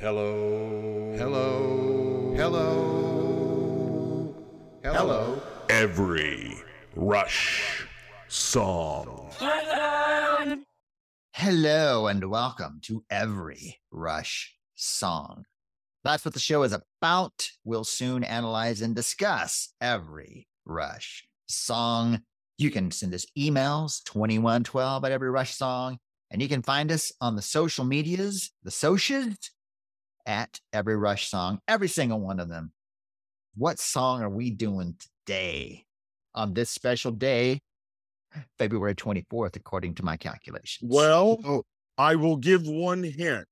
[0.00, 1.12] Hello.
[1.18, 2.32] Hello.
[2.36, 4.32] Hello.
[4.84, 5.42] Hello.
[5.68, 6.54] Every
[6.94, 7.84] Rush
[8.28, 9.32] song.
[11.32, 15.42] Hello and welcome to Every Rush Song.
[16.04, 17.50] That's what the show is about.
[17.64, 22.20] We'll soon analyze and discuss every Rush song.
[22.56, 25.98] You can send us emails 2112 at every Rush song,
[26.30, 29.50] and you can find us on the social medias, the socials
[30.28, 32.70] at every Rush song, every single one of them.
[33.56, 34.94] What song are we doing
[35.26, 35.84] today
[36.34, 37.60] on this special day,
[38.58, 40.88] February 24th, according to my calculations?
[40.92, 41.64] Well, Oh.
[41.96, 43.48] I will give one hint.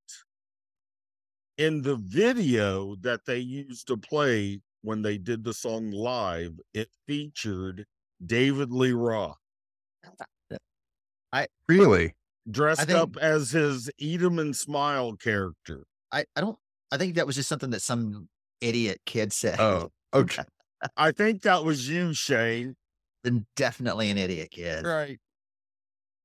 [1.58, 6.88] In the video that they used to play when they did the song live, it
[7.08, 7.86] featured
[8.24, 9.38] David Lee Roth
[11.32, 12.14] I Really?
[12.48, 15.84] dressed think- up as his Eat 'em and Smile character.
[16.12, 16.58] I, I don't,
[16.92, 18.28] I think that was just something that some
[18.60, 19.58] idiot kid said.
[19.60, 20.45] Oh, okay.
[20.96, 22.76] I think that was you, Shane.
[23.24, 24.84] Then definitely an idiot kid.
[24.87, 25.18] Right.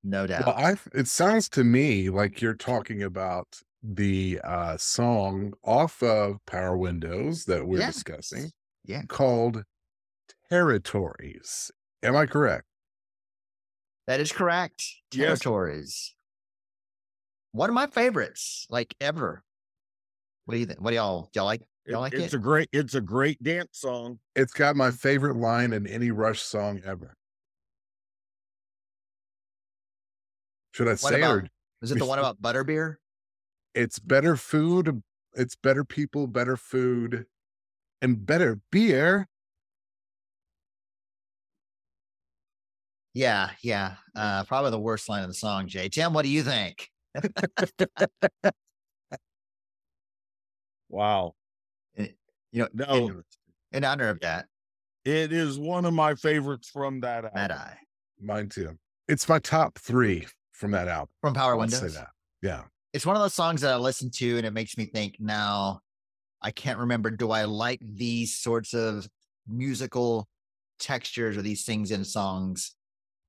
[0.04, 0.46] No doubt.
[0.46, 3.48] Well, I it sounds to me like you're talking about
[3.84, 7.96] the uh song off of Power Windows that we're Yes.
[7.96, 8.52] discussing
[8.86, 9.04] Yeah.
[9.08, 9.64] called
[10.50, 11.72] Territories.
[12.04, 12.66] Am I correct?
[14.08, 14.84] that is correct.
[15.14, 15.40] Yes.
[15.40, 16.16] Territories.
[17.54, 19.44] One of my favorites, like ever.
[20.46, 20.82] What do you think?
[20.82, 21.62] What do y'all, y'all like?
[21.88, 22.38] Y'all like it's it?
[22.38, 24.20] a great it's a great dance song.
[24.36, 27.16] It's got my favorite line in any Rush song ever.
[30.74, 31.48] Should I What say about, or
[31.82, 32.96] was it the one about butterbeer?
[33.74, 35.02] it's better food,
[35.34, 37.26] it's better people, better food,
[38.02, 39.28] and better beer.
[43.14, 43.96] Yeah, yeah.
[44.16, 45.90] Uh, probably the worst line of the song, Jay.
[45.90, 46.90] Tim, what do you think?
[50.92, 51.34] Wow.
[51.98, 52.10] You
[52.54, 52.94] know, No.
[53.08, 53.24] in,
[53.72, 54.46] in honor of that,
[55.06, 57.32] It is one of my favorites from that album.
[57.36, 57.78] Mad Eye
[58.22, 58.78] Mine too.
[59.08, 61.10] It's my top three from that album.
[61.22, 61.96] from Power I'll say Windows.
[61.96, 62.10] that.
[62.42, 62.64] Yeah.
[62.94, 65.80] it's one of those songs that I listen to and it makes me think now
[66.42, 69.08] I can't remember do I like these sorts of
[69.48, 70.28] musical
[70.80, 72.76] textures or these things in songs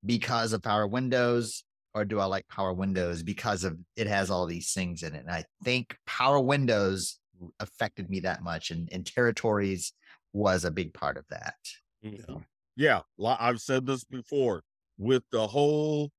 [0.04, 1.62] because of Power Windows
[1.94, 5.20] or do I like Power Windows because of it has all these things in it
[5.20, 7.19] and I think Power Windows
[7.60, 9.92] affected me that much and, and territories
[10.32, 11.56] was a big part of that.
[12.04, 12.44] Mhm.
[12.76, 14.62] Yeah, li- I've said this before
[14.98, 16.10] with the whole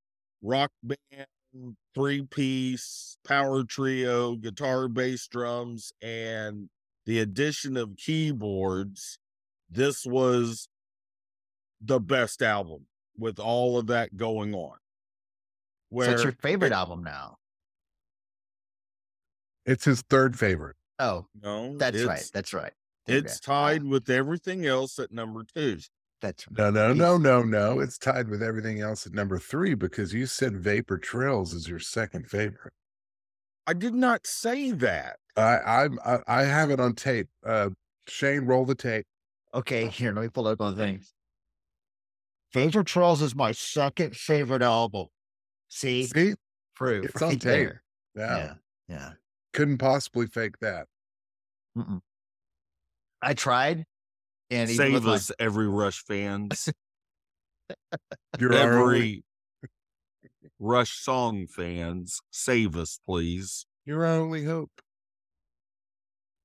[0.41, 6.69] rock band, three piece, power trio, guitar, bass, drums, and
[7.05, 9.17] the addition of keyboards.
[9.69, 10.67] This was
[11.81, 14.77] the best album with all of that going on.
[15.91, 17.37] so it's your favorite it- album now.
[19.65, 20.75] It's his third favorite.
[21.03, 22.29] Oh, No, that's right.
[22.33, 22.71] That's right.
[23.07, 25.79] It's tied with everything else at number two.
[26.21, 26.57] That's right.
[26.57, 27.79] No, no, no, no, no.
[27.81, 31.79] It's tied with everything else at number three because you said Vapor Trails is your
[31.79, 32.73] second favorite.
[33.67, 35.17] I did not say that.
[35.35, 37.27] I I'm I, I have it on tape.
[37.45, 37.71] Uh
[38.07, 39.05] Shane, roll the tape.
[39.53, 41.13] Okay, here, let me pull up on the things.
[42.53, 45.07] Vapor Trails is my second favorite album.
[45.69, 46.35] See, See?
[46.75, 47.41] proof it's on tape.
[47.41, 47.83] there.
[48.15, 48.37] Yeah.
[48.37, 48.53] Yeah,
[48.87, 49.11] yeah.
[49.53, 50.87] Couldn't possibly fake that.
[51.77, 52.01] Mm-mm.
[53.21, 53.85] I tried,
[54.49, 56.69] and Save my- us, every Rush fans.
[58.39, 59.23] Every
[60.59, 63.65] Rush song fans, save us, please.
[63.85, 64.71] you're our only hope.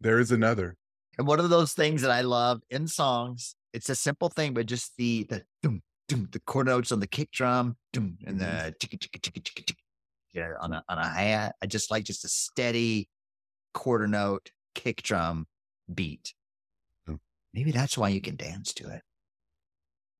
[0.00, 0.76] There is another.
[1.18, 3.56] and one of those things that I love in songs.
[3.72, 7.06] It's a simple thing, but just the the doom, doom, the chord notes on the
[7.06, 8.66] kick drum, doom, and mm-hmm.
[8.66, 9.76] the chicka chicka chicka chicka chicka,
[10.32, 11.56] yeah, on a on a hat.
[11.60, 13.08] I just like just a steady
[13.74, 15.46] quarter note kick drum
[15.92, 16.34] beat.
[17.08, 17.18] Mm.
[17.54, 19.02] Maybe that's why you can dance to it.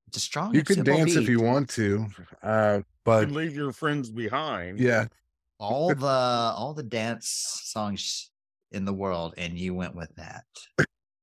[0.07, 0.53] It's a strong.
[0.55, 2.07] You can simple dance if you want to.
[2.41, 4.79] Uh but can leave your friends behind.
[4.79, 5.05] yeah,
[5.59, 8.31] all the all the dance songs
[8.71, 10.45] in the world, and you went with that.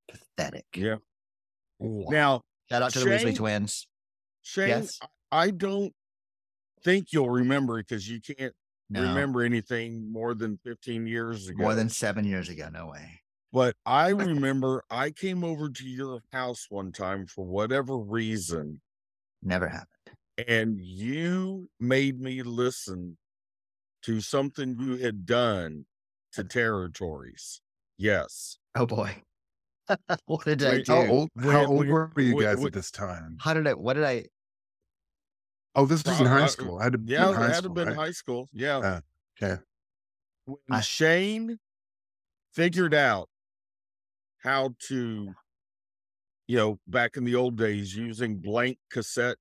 [0.08, 0.66] Pathetic.
[0.74, 0.96] Yeah.
[1.80, 2.40] Now,
[2.70, 3.86] Shout out to the Weasley twins.
[4.42, 4.98] Shane, Yes.
[5.02, 5.06] I
[5.46, 5.92] I don't
[6.84, 8.54] think you'll remember because you can't
[8.88, 11.62] No, remember anything more than 15 years ago.
[11.62, 12.68] more than seven years ago.
[12.72, 13.20] No way.
[13.52, 18.80] But I remember I came over to your house one time for whatever reason,
[19.42, 20.16] Never happened.
[20.46, 23.16] and you made me listen
[24.02, 25.86] to something you had done
[26.32, 27.60] to territories.
[27.98, 28.58] Yes.
[28.74, 29.22] Oh boy.
[30.26, 30.92] what did I do?
[30.92, 32.66] how old how old were you wait, guys wait.
[32.66, 33.38] at this time?
[33.40, 33.74] How did I?
[33.74, 34.26] What did I?
[35.76, 36.78] Oh, this was in high school.
[36.78, 37.96] I had to Yeah, in high it had to been right?
[37.96, 38.48] high school.
[38.52, 38.78] Yeah.
[38.78, 39.00] Uh,
[39.40, 39.62] okay.
[40.46, 41.58] When I- Shane
[42.52, 43.28] figured out
[44.38, 45.34] how to,
[46.46, 49.36] you know, back in the old days, using blank cassette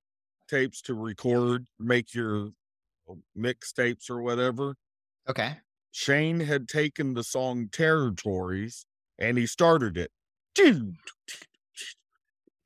[0.48, 2.50] tapes to record, make your
[3.36, 4.76] mixtapes or whatever.
[5.28, 5.56] Okay.
[5.90, 8.84] Shane had taken the song Territories
[9.18, 10.10] and he started it.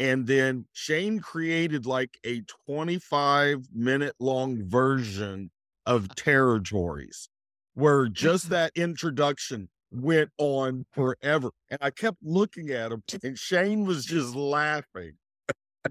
[0.01, 5.51] And then Shane created like a 25 minute long version
[5.85, 7.29] of uh Territories
[7.75, 8.55] where just mm-hmm.
[8.55, 11.51] that introduction went on forever.
[11.69, 15.13] And I kept looking at him and Shane was just laughing,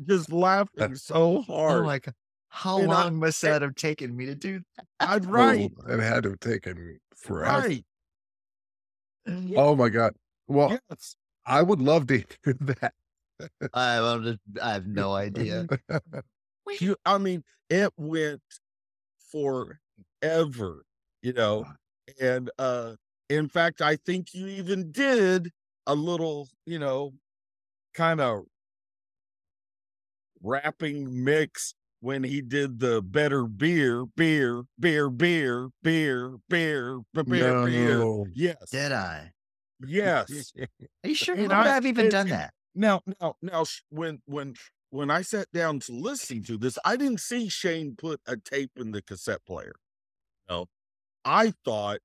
[0.07, 1.85] just uh, laughing so Oh hard.
[1.85, 2.15] my god.
[2.49, 4.85] How And I- long must that have taken me to do that?
[4.99, 7.67] I'd right, Oh, it had to have taken forever.
[7.67, 7.85] right.
[9.27, 9.57] Mm, that?
[9.59, 10.15] Oh my god.
[10.47, 11.15] Well, Yes.
[11.45, 12.93] I would love to hear that.
[13.73, 15.67] I, just, I have no idea.
[16.79, 18.41] you, I mean, it went
[19.31, 20.83] forever,
[21.21, 21.65] you know,
[22.19, 22.93] and uh,
[23.29, 25.51] in fact, I think you even did
[25.87, 27.13] a little, you know,
[27.93, 28.43] kind of
[30.41, 37.53] rapping mix when he did the better beer, beer, beer, beer, beer, beer, beer, beer.
[37.53, 37.65] No.
[37.65, 38.31] beer.
[38.33, 38.69] Yes.
[38.71, 39.31] Did I?
[39.85, 40.53] Yes.
[41.03, 41.35] Are you sure?
[41.51, 42.53] I, have even done that?
[42.79, 44.55] Now, now, now, when when
[44.89, 48.71] when I sat down to listen to this, I didn't see Shane put a tape
[48.77, 49.73] in the cassette player.
[50.49, 50.67] No,
[51.25, 51.99] I thought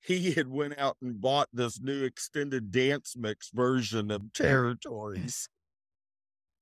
[0.00, 5.48] he had went out and bought this new extended dance mix version of Territories.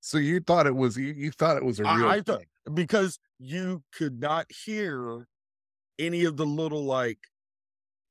[0.00, 2.38] So you thought it was you, you thought it was a real I, I thought
[2.38, 2.74] thing.
[2.74, 5.26] because you could not hear
[5.98, 7.18] any of the little like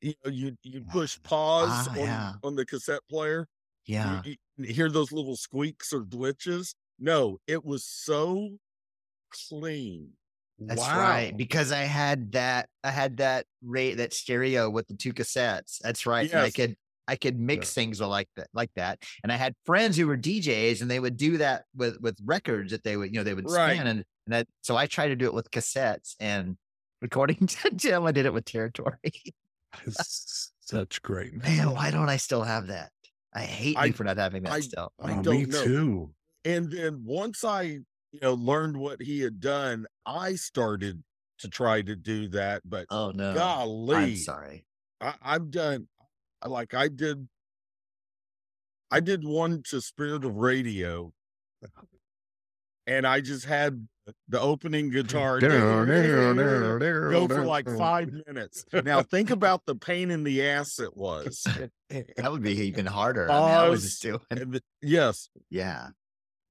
[0.01, 2.33] you know you you push pause Ah, on, yeah.
[2.43, 3.56] on the cassette player you-
[3.87, 4.21] Yeah.
[4.23, 6.75] you, you hear those little squeaks or glitches.
[6.99, 8.49] No, it was so
[9.49, 10.09] clean.
[10.59, 10.99] That's wow.
[10.99, 11.37] right.
[11.37, 15.77] Because I had that I had that rate that stereo with the two cassettes.
[15.79, 16.29] That's right.
[16.31, 16.75] And I could
[17.07, 18.99] I could mix things like that like that.
[19.23, 22.71] And I had friends who were DJs and they would do that with with records
[22.71, 23.75] that they would, you know, they would Right.
[23.75, 26.57] scan and, and that so I tried to do it with cassettes and
[27.03, 28.97] according to Jim, I did it with territory.
[30.61, 31.33] Such great.
[31.33, 32.89] Man, why don't I still have that?
[33.33, 34.91] I hate I- me for not having that I- still.
[34.99, 35.63] I Oh, don't me know.
[35.63, 36.13] too.
[36.45, 37.61] And then once I,
[38.11, 41.03] you know, learned what he had done, I started
[41.39, 42.61] to try to do that.
[42.65, 43.33] But Oh no.
[43.33, 44.65] golly, I'm sorry.
[45.01, 45.87] I, I've done
[46.45, 47.27] like I did.
[48.89, 51.11] I did one to Spirit of Radio,
[52.87, 53.87] and I just had
[54.27, 55.39] the opening guitar
[57.11, 58.65] go for like five minutes.
[58.71, 61.45] Now think about the pain in the ass it was.
[62.17, 63.31] That would be even harder.
[63.31, 64.19] I, mean, I was doing
[64.81, 65.87] yes, yeah.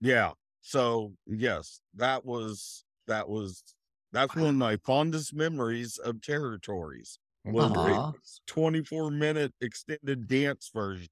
[0.00, 0.30] yeah.
[0.62, 3.62] So yes, that was that was
[4.12, 7.18] that's one of my fondest memories of territories.
[7.44, 8.12] Was the Aw.
[8.46, 11.08] 24 minute extended dance version.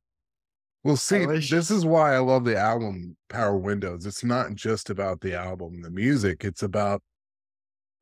[0.84, 4.04] Well, see, wish- this is why I love the album Power Windows.
[4.04, 6.44] It's not just about the album, the music.
[6.44, 7.02] It's about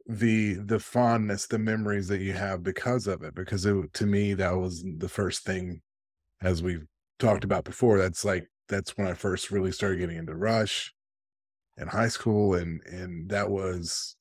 [0.07, 3.37] the the fondness, the memories that you have because of it.
[3.37, 5.81] Because it, to me, that was the first thing,
[6.43, 6.85] as we've
[7.21, 7.99] talked about before.
[7.99, 10.93] That's like that's when I first really started getting into Rush
[11.79, 14.17] in high school, and and that was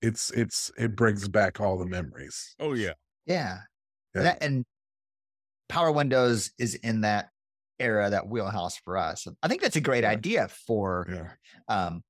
[0.00, 2.54] it's it's it brings back all the memories.
[2.58, 2.94] Oh yeah.
[3.26, 3.58] Yeah.
[4.14, 4.22] Yeah.
[4.22, 4.64] That, and
[5.68, 7.28] Power Windows is in that
[7.78, 9.26] era, that wheelhouse for us.
[9.42, 10.10] I think that's a great Yeah.
[10.10, 11.32] idea for Yeah,
[11.68, 12.02] um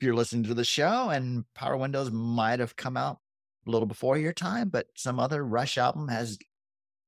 [0.00, 3.18] if you're listening to the show and Power Windows might have come out
[3.66, 6.38] a little before your time, but some other Rush album has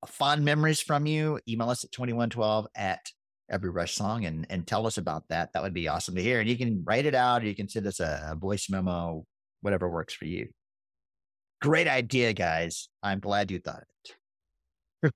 [0.07, 1.41] fond memories from you.
[1.49, 3.01] Email us at 2112 at
[3.51, 5.53] every Rush song and and tell us about that.
[5.53, 6.41] That would be awesome to hear.
[6.41, 9.25] And you can write it out or you can send us a, a voice memo,
[9.63, 10.49] whatever works for you.
[11.63, 12.89] Great idea, guys.
[13.03, 13.85] I'm glad you thought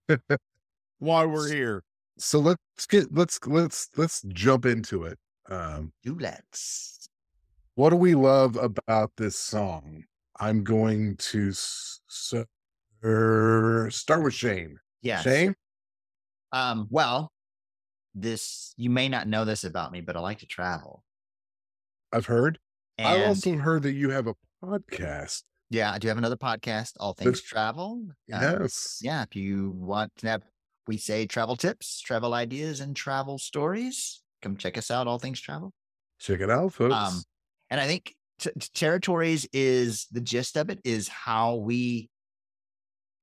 [0.09, 0.21] it.
[0.99, 1.85] Why we're here.
[2.19, 5.19] So let's get let's let's let's jump into it.
[5.49, 7.09] Um, Do let's.
[7.77, 10.05] What do we love about this song?
[10.39, 12.45] I'm going to s- s-
[13.05, 14.79] er, start with Shane.
[15.03, 15.55] Yeah, Shane?
[16.53, 17.33] Um, well,
[18.15, 21.03] this you may not know this about me, but I like to travel.
[22.13, 22.59] I've heard.
[22.99, 25.43] I also heard that you have a podcast.
[25.69, 28.05] yeah, I do have another podcast, All Things Travel.
[28.07, 29.01] Um, Yes.
[29.03, 30.43] yeah, if you want to have,
[30.87, 35.07] we say travel tips, travel ideas, and travel stories, come check us out.
[35.07, 35.73] All Things Travel.
[36.21, 36.95] Check it out, folks.
[36.95, 37.23] Um,
[37.71, 42.09] and I think t- territories is the gist of it is how we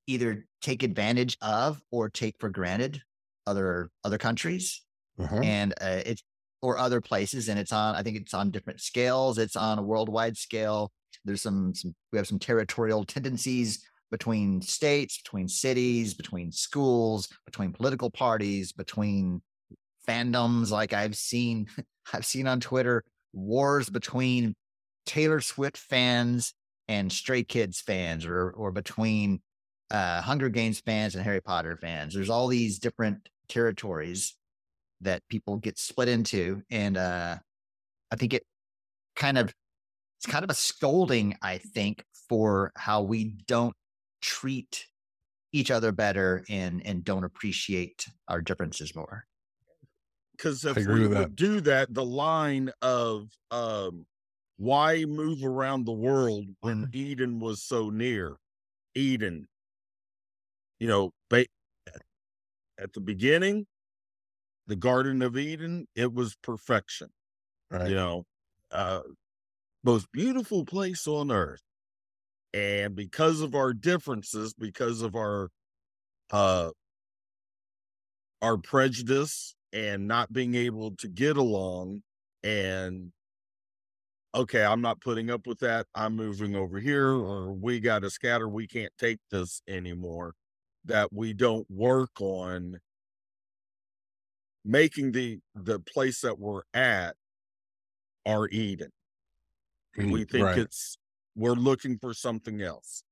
[0.06, 3.00] either take advantage of or take for granted
[3.46, 4.82] other other countries
[5.18, 5.40] Uh-huh.
[5.42, 6.22] and uh, it's
[6.60, 9.82] or other places and it's on i think it's on different scales it's on a
[9.82, 10.90] worldwide scale
[11.24, 17.72] there's some, some we have some territorial tendencies between states, between cities, between schools, between
[17.72, 19.42] political parties, between
[20.06, 20.70] fandoms.
[20.70, 21.66] Like I've seen,
[22.12, 23.02] I've seen on Twitter
[23.32, 24.54] wars between
[25.06, 26.54] Taylor Swift fans
[26.86, 29.40] and Stray Kids fans, or or between
[29.90, 32.14] uh, Hunger Games fans and Harry Potter fans.
[32.14, 34.36] There's all these different territories
[35.00, 37.38] that people get split into, and uh,
[38.10, 38.44] I think it
[39.16, 39.54] kind of
[40.18, 43.74] it's kind of a scolding, I think, for how we don't
[44.22, 44.86] treat
[45.52, 49.26] each other better and and don't appreciate our differences more.
[50.36, 51.36] Because if we would that.
[51.36, 54.06] do that, the line of um,
[54.56, 58.36] why move around the world when Eden was so near?
[58.94, 59.46] Eden,
[60.80, 61.46] you know, ba-
[62.78, 63.66] at the beginning,
[64.66, 67.08] the Garden of Eden, it was perfection.
[67.70, 67.90] Right.
[67.90, 68.26] You know,
[68.70, 69.00] uh,
[69.84, 71.62] most beautiful place on earth.
[72.54, 75.48] And because of our differences, because of our
[76.30, 76.70] uh
[78.40, 82.02] our prejudice and not being able to get along
[82.42, 83.12] and
[84.34, 85.86] okay, I'm not putting up with that.
[85.94, 88.48] I'm moving over here or we got to scatter.
[88.48, 90.34] We can't take this anymore.
[90.84, 92.80] That we don't work on
[94.64, 97.14] making the the place that we're at
[98.26, 98.90] our Eden.
[99.96, 100.58] We think right.
[100.58, 100.96] it's
[101.34, 103.04] we're looking for something else.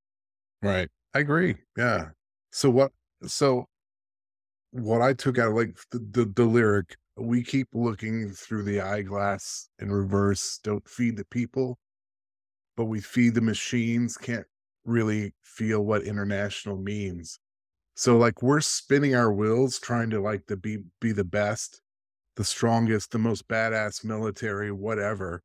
[0.61, 0.89] Right.
[1.13, 1.55] I agree.
[1.77, 2.09] Yeah.
[2.51, 2.91] So what
[3.25, 3.67] so
[4.71, 8.81] what I took out of like the, the the lyric, we keep looking through the
[8.81, 11.77] eyeglass in reverse, don't feed the people,
[12.77, 14.47] but we feed the machines, can't
[14.85, 17.39] really feel what international means.
[17.95, 21.81] So like we're spinning our wheels trying to like to be be the best,
[22.35, 25.43] the strongest, the most badass military, whatever.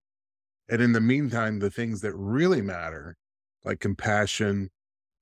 [0.69, 3.17] And in the meantime, the things that really matter,
[3.65, 4.71] like compassion,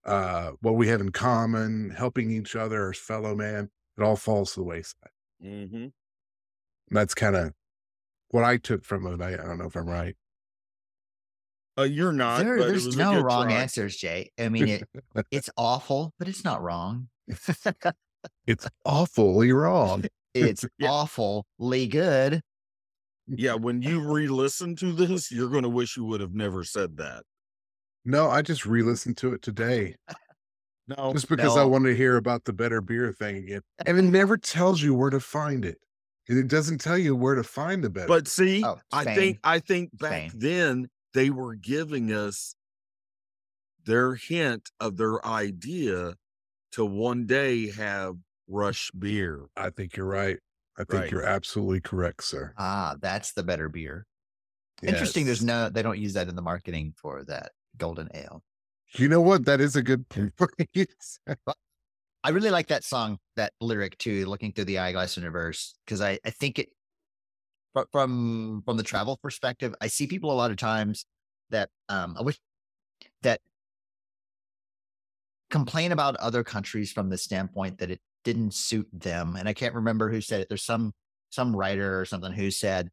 [0.04, 4.54] uh, what we have in common, helping each other as fellow man, it all falls
[4.54, 5.10] to the wayside.
[5.44, 5.86] Mm-hmm.
[6.90, 7.52] That's kind of
[8.30, 9.20] what I took from it.
[9.22, 10.16] I, I don't know if I'm right.
[11.78, 12.38] Uh, you're not.
[12.44, 13.60] There- but there's no wrong try.
[13.60, 14.30] answers, Jay.
[14.38, 14.84] I mean, it,
[15.30, 17.08] it's awful, but it's not wrong.
[18.46, 20.04] It's awfully wrong.
[20.34, 20.90] it's Yeah.
[20.90, 22.40] awfully good.
[23.26, 26.96] Yeah, when you re-listen to this, you're going to wish you would have never said
[26.98, 27.24] that.
[28.04, 29.96] No, I just re-listened to it today
[30.86, 31.68] No, just because I no.
[31.68, 33.62] wanted to hear about the better beer thing again.
[33.86, 35.78] And it never tells you where to find it.
[36.26, 38.06] It doesn't tell you where to find the better.
[38.08, 40.32] but see, Oh, I think I think back Spain.
[40.32, 42.54] then they were giving us
[43.84, 46.16] their hint of their idea
[46.72, 48.16] to one day have
[48.48, 49.48] Rush beer.
[49.56, 50.38] I think you're right.
[50.76, 51.10] I think Right.
[51.10, 52.54] you're absolutely correct, sir.
[52.56, 54.06] Ah, that's the better beer.
[54.82, 55.24] Interesting.
[55.24, 58.42] There's no, they don't use that in the marketing for that golden ale.
[58.96, 59.44] You know what?
[59.44, 61.20] That is a good phrase.
[62.24, 66.00] I really like that song, that lyric too, looking through the eyeglass in reverse, because
[66.00, 66.70] I, I think it
[67.90, 71.06] from from the travel perspective, I see people a lot of times
[71.50, 72.38] that um I wish
[73.22, 73.40] that
[75.50, 79.36] complain about other countries from the standpoint that it didn't suit them.
[79.36, 80.48] And I can't remember who said it.
[80.48, 80.92] There's some
[81.30, 82.88] some writer or something who said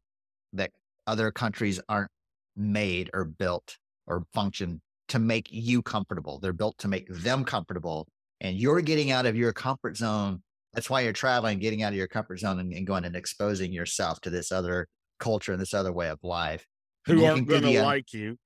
[0.52, 0.70] that
[1.06, 2.10] other countries aren't
[2.56, 6.38] made or built or function to make you comfortable.
[6.38, 8.08] They're built to make them comfortable.
[8.40, 10.42] And you're getting out of your comfort zone.
[10.74, 13.72] That's why you're traveling, getting out of your comfort zone and, and going and exposing
[13.72, 14.88] yourself to this other
[15.20, 16.66] culture and this other way of life.
[17.06, 18.36] Who aren't going to like you?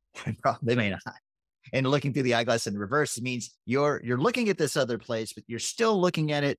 [0.62, 1.00] they may not.
[1.72, 5.32] And looking through the eyeglass in reverse means you're you're looking at this other place,
[5.32, 6.58] but you're still looking at it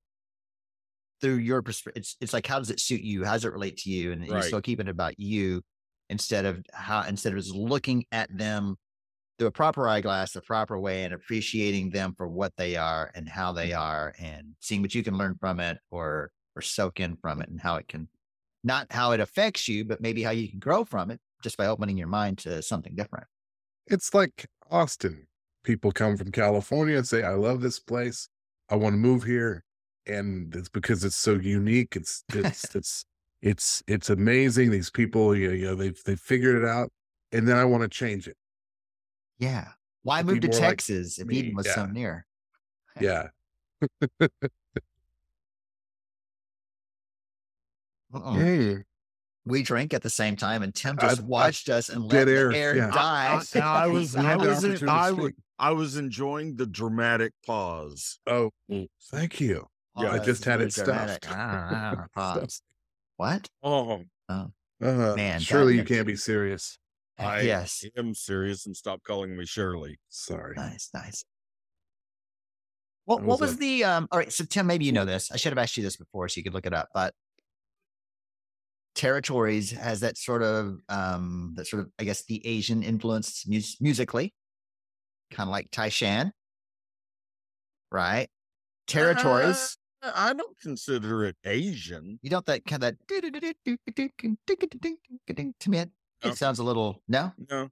[1.21, 2.01] through your perspective.
[2.01, 3.23] It's it's like how does it suit you?
[3.23, 4.11] How does it relate to you?
[4.11, 5.61] And you're still keeping it about you
[6.09, 8.75] instead of how instead of just looking at them
[9.37, 13.27] through a proper eyeglass, the proper way, and appreciating them for what they are and
[13.27, 13.57] how mm-hmm.
[13.57, 17.41] they are, and seeing what you can learn from it or or soak in from
[17.41, 18.07] it, and how it can
[18.63, 21.65] not how it affects you, but maybe how you can grow from it just by
[21.65, 23.25] opening your mind to something different.
[23.87, 25.27] It's like Austin.
[25.63, 28.27] People come from California and say, I love this place.
[28.69, 29.63] I want to move here.
[30.07, 31.95] And it's because it's so unique.
[31.95, 33.05] It's it's it's
[33.41, 34.71] it's it's amazing.
[34.71, 36.91] These people, you know, you know they've they've figured it out.
[37.31, 38.35] And then I want to change it.
[39.37, 39.67] Yeah.
[40.03, 42.25] Why move to more like Texas if Eden was so near?
[42.99, 43.27] Yeah.
[48.13, 48.81] Uh-uh.
[49.47, 49.51] Mm.
[49.51, 52.51] We drank at the same time, and Tim just I- watched us and let air,
[52.51, 52.91] the air yeah.
[52.91, 53.41] die.
[53.55, 58.19] I, I was, I was, in- I was, I was enjoying the dramatic pause.
[58.27, 58.51] Oh,
[59.11, 59.67] thank you.
[59.97, 61.25] Yeah, I Oh, just had it really dramatic.
[61.25, 61.37] stuffed.
[61.37, 62.61] Ah, pause.
[63.17, 63.49] What?
[63.61, 64.47] Oh, Uh,
[64.79, 66.77] Man, surely you can't be serious.
[67.19, 67.83] I yes.
[67.95, 69.99] am serious and stop calling me Shirley.
[70.09, 70.55] Sorry.
[70.55, 71.23] Nice, nice.
[73.05, 74.07] What, What what was was the um?
[74.11, 75.31] All right, so Tim, maybe you know this.
[75.31, 76.89] I should have asked you this before, so you could look it up.
[76.95, 77.13] But
[79.01, 83.81] territories has that sort of um that sort of I guess the Asian influence mus-
[83.81, 84.31] musically,
[85.31, 86.31] kind of like Tai Shan,
[87.91, 88.29] right?
[88.85, 89.77] Territories.
[90.03, 92.19] Uh, I don't consider it Asian.
[92.21, 95.77] You don't that kind of that to me.
[95.79, 95.89] It,
[96.23, 97.31] it sounds a little no.
[97.49, 97.69] No,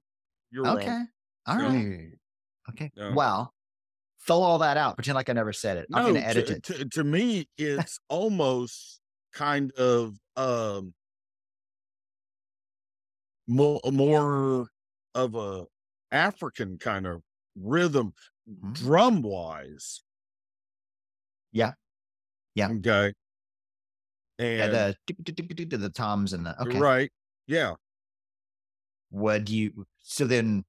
[0.50, 1.08] you're Okay, wrong.
[1.46, 1.68] all No.
[1.68, 2.10] right.
[2.70, 2.90] Okay.
[2.96, 3.12] No.
[3.14, 3.54] Well,
[4.26, 4.96] throw all that out.
[4.96, 5.86] Pretend like I never said it.
[5.92, 6.62] I'm going to edit it.
[6.64, 9.00] To, to me, it's almost
[9.32, 10.92] kind of um
[13.50, 14.68] more more
[15.14, 15.66] of a
[16.12, 17.22] African kind of
[17.56, 18.14] rhythm,
[18.48, 18.74] Mhm.
[18.74, 20.02] drum wise.
[21.52, 21.74] Yeah.
[22.54, 22.68] Yeah.
[22.70, 23.14] Okay.
[24.38, 26.78] Yeah, And the tick, tick, the toms and the okay.
[26.78, 27.12] right,
[27.46, 27.74] yeah.
[29.10, 29.86] What do you?
[30.02, 30.64] So then,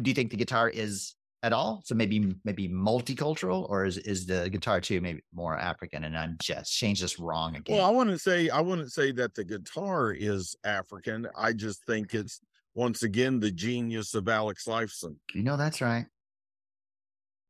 [0.00, 1.82] do you think the guitar is at all?
[1.84, 6.04] So maybe maybe multicultural, or is is the guitar too maybe more African?
[6.04, 7.76] And I'm just changed this wrong again.
[7.76, 11.28] Well, I wouldn't say I wouldn't say that the guitar is African.
[11.36, 12.40] I just think it's
[12.74, 15.16] once again the genius of Alex Lifeson.
[15.34, 16.06] you know that's right.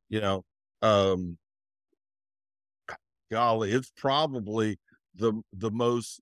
[0.08, 0.44] you know
[0.82, 1.36] um
[3.30, 4.78] golly it's probably
[5.16, 6.20] the the most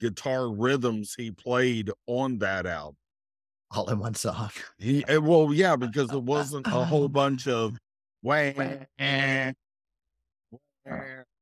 [0.00, 2.96] guitar rhythms he played on that album
[3.74, 4.50] All in one song.
[4.78, 7.76] he well yeah because it wasn't a whole bunch of
[8.22, 9.52] wah, eh,
[10.50, 10.92] wah,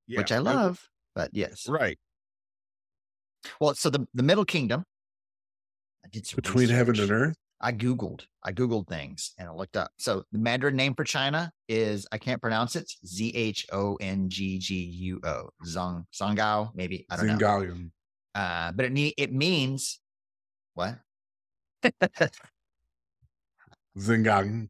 [0.07, 0.89] yeah, which I it- love.
[1.15, 1.69] But yes.
[1.69, 1.99] right
[3.61, 4.85] Well, so the the Middle Kingdom.
[6.05, 7.37] I did some Between heaven and earth.
[7.61, 8.23] I googled.
[8.43, 9.91] I googled things and I looked up.
[9.99, 12.91] So the Mandarin name for China is I can't pronounce it.
[13.05, 15.51] Z H O N G G U O.
[15.67, 16.71] Zong Zongao.
[16.75, 17.75] Maybe I don't know.
[18.35, 20.01] Uh, but it it means
[20.75, 20.97] what?
[23.99, 24.69] Zingalium.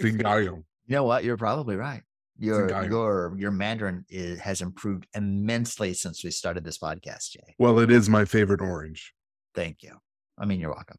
[0.00, 0.64] Zingalium.
[0.86, 1.24] You know what?
[1.24, 2.02] You're probably right.
[2.40, 7.54] Your your your Mandarin is, has improved immensely since we started this podcast, Jay.
[7.58, 9.12] Well, it is my favorite orange.
[9.56, 9.96] Thank you.
[10.38, 10.98] I mean, you're welcome.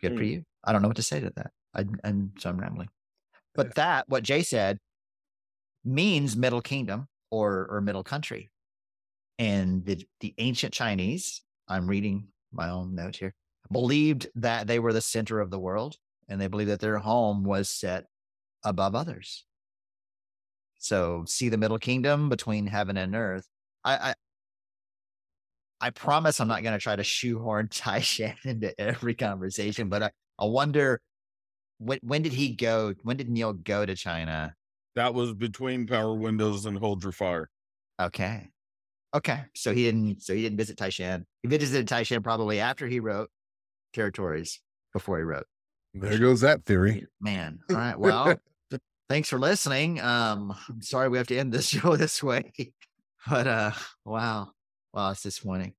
[0.00, 0.30] Good for Mm.
[0.30, 0.44] you.
[0.64, 1.50] I don't know what to say to that.
[1.74, 2.88] I, I'm so I'm rambling.
[3.54, 4.78] But that, what Jay said,
[5.84, 8.50] means Middle Kingdom or or Middle Country,
[9.38, 11.42] and the the ancient Chinese.
[11.68, 13.34] I'm reading my own note here.
[13.70, 15.96] Believed that they were the center of the world,
[16.28, 18.04] and they believed that their home was set
[18.64, 19.44] above others.
[20.78, 23.46] So, see the Middle Kingdom between heaven and earth.
[23.84, 24.14] I, I
[25.80, 30.02] I promise I'm not going to try to shoehorn Tai Shan into every conversation, but
[30.02, 31.00] I, I wonder
[31.78, 32.94] when when did he go?
[33.02, 34.54] When did Neil go to China?
[34.96, 37.50] that was between power windows and hold your fire
[38.00, 38.50] Okay,
[39.14, 39.44] okay.
[39.54, 40.22] So he didn't.
[40.22, 41.24] So he didn't visit Taishan.
[41.42, 43.30] He visited Taishan probably after he wrote
[43.96, 44.60] Territories,
[44.92, 45.46] before he wrote.
[45.94, 47.06] There goes that theory.
[47.20, 47.98] Man, all right.
[47.98, 48.36] Well,
[49.08, 49.98] thanks for listening.
[50.00, 52.52] Um, I'm sorry we have to end this show this way,
[53.26, 53.72] but uh,
[54.04, 54.50] wow,
[54.92, 55.72] wow, it's disappointing.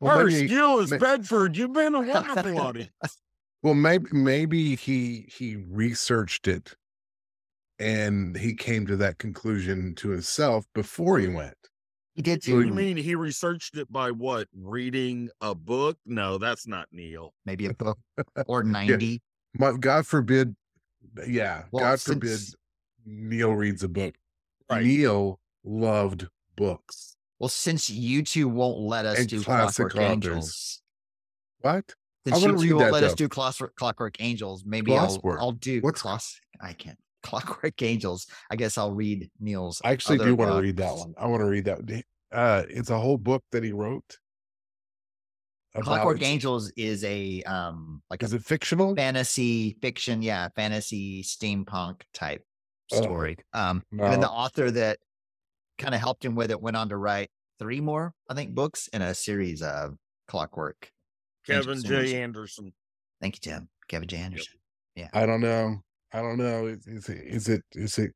[0.00, 1.56] Well, Our maybe, skill is may- Bedford.
[1.56, 2.90] You've been a waffle buddy.
[3.64, 6.76] well, maybe maybe he he researched it
[7.80, 11.56] and he came to that conclusion to himself before he went.
[12.18, 12.66] He did So too.
[12.66, 14.48] You mean he researched it by what?
[14.52, 15.98] Reading a book?
[16.04, 17.32] No, that's not Neil.
[17.46, 17.96] maybe a book
[18.48, 19.22] or ninety.
[19.56, 20.56] My, God forbid,
[21.28, 22.40] yeah, Well, God forbid
[23.06, 24.16] Neil reads a book.
[24.68, 24.84] Right.
[24.84, 26.26] Neil loved
[26.56, 27.14] books.
[27.38, 30.10] Well, since you two won't let us And do classic Clockwork authors.
[30.12, 30.82] Angels,
[31.60, 31.94] What?
[32.26, 36.02] since you two won't let us do Clockwork, Clockwork Angels, maybe I'll, I'll do What's-
[36.02, 36.40] Closs.
[36.60, 36.98] I can't.
[37.22, 38.26] Clockwork Angels.
[38.50, 39.80] I guess I'll read Neil's.
[39.84, 41.14] I actually do want to read that one.
[41.18, 42.04] I want to read that.
[42.32, 44.18] Uh, it's a whole book that he wrote.
[45.80, 48.96] Clockwork Angels is a um like Is it fictional?
[48.96, 52.42] fantasy fiction, yeah, fantasy steampunk type
[52.90, 53.36] Oh, story.
[53.52, 54.98] um, and then the author that
[55.76, 58.88] kind of helped him with it went on to write three more, I think, books
[58.94, 59.94] in a series of
[60.26, 60.90] Clockwork.
[61.46, 61.82] Kevin.
[61.82, 62.20] J.
[62.22, 62.72] Anderson.
[63.20, 63.68] Thank you, Tim.
[63.88, 64.16] Kevin J.
[64.16, 64.54] Anderson.
[64.96, 65.08] Yeah.
[65.12, 65.76] I don't know.
[66.12, 66.66] I don't know.
[66.66, 67.18] Is, is it?
[67.26, 67.62] Is it?
[67.72, 68.12] Is it?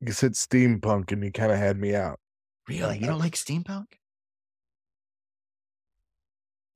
[0.00, 2.18] You said steampunk, and you kind of had me out.
[2.68, 2.98] Really?
[2.98, 3.86] You don't like steampunk?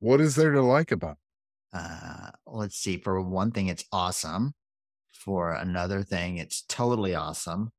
[0.01, 1.13] What is there to like about?
[1.73, 1.79] it?
[1.79, 2.99] Uh, let's see.
[2.99, 4.53] For one thing, it's awesome.
[5.13, 7.71] For another thing, it's totally awesome.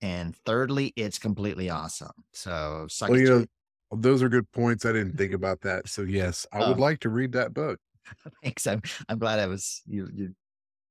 [0.00, 2.12] And thirdly, it's completely awesome.
[2.32, 3.44] So, Well, you know,
[3.92, 4.84] those are good points.
[4.84, 5.88] I didn't think about that.
[5.88, 6.80] So yes, I would Oh.
[6.80, 7.78] like to read that book.
[8.42, 8.66] Thanks.
[8.66, 10.08] I'm, I'm glad I was you.
[10.14, 10.34] You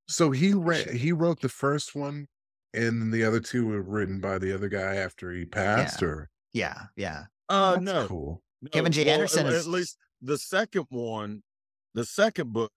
[0.07, 2.27] So he re- he wrote the first one,
[2.73, 6.03] and the other two were written by the other guy after he passed.
[6.03, 7.23] Or yeah, yeah.
[7.49, 8.41] Uh, That's no, cool.
[8.61, 8.69] no.
[8.69, 9.05] Kevin J.
[9.05, 11.41] Well, Anderson at, is at least the second one,
[11.93, 12.71] the second book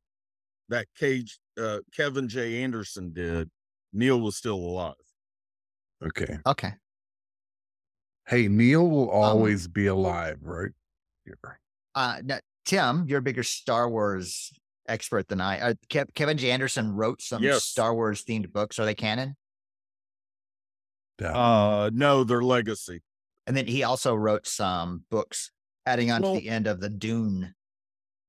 [0.69, 2.63] that Cage, uh, Kevin J.
[2.63, 3.51] Anderson did,
[3.93, 4.95] Neil was still alive.
[6.05, 6.39] Okay.
[6.47, 6.73] Okay.
[8.27, 10.71] Hey, Neil will Um, always be alive, right?
[11.25, 11.39] Here.
[11.95, 14.53] Uh, now, Tim, you're a bigger Star Wars
[14.89, 15.61] expert than I.
[15.61, 16.51] Uh, Kev- Kevin J.
[16.51, 17.65] Anderson wrote some Yes.
[17.65, 18.79] Star Wars themed books.
[18.79, 19.37] Are they canon?
[21.23, 23.03] Uh, no, their legacy.
[23.47, 25.51] And then he also wrote some books
[25.87, 27.55] adding on Well- to the end of the Dune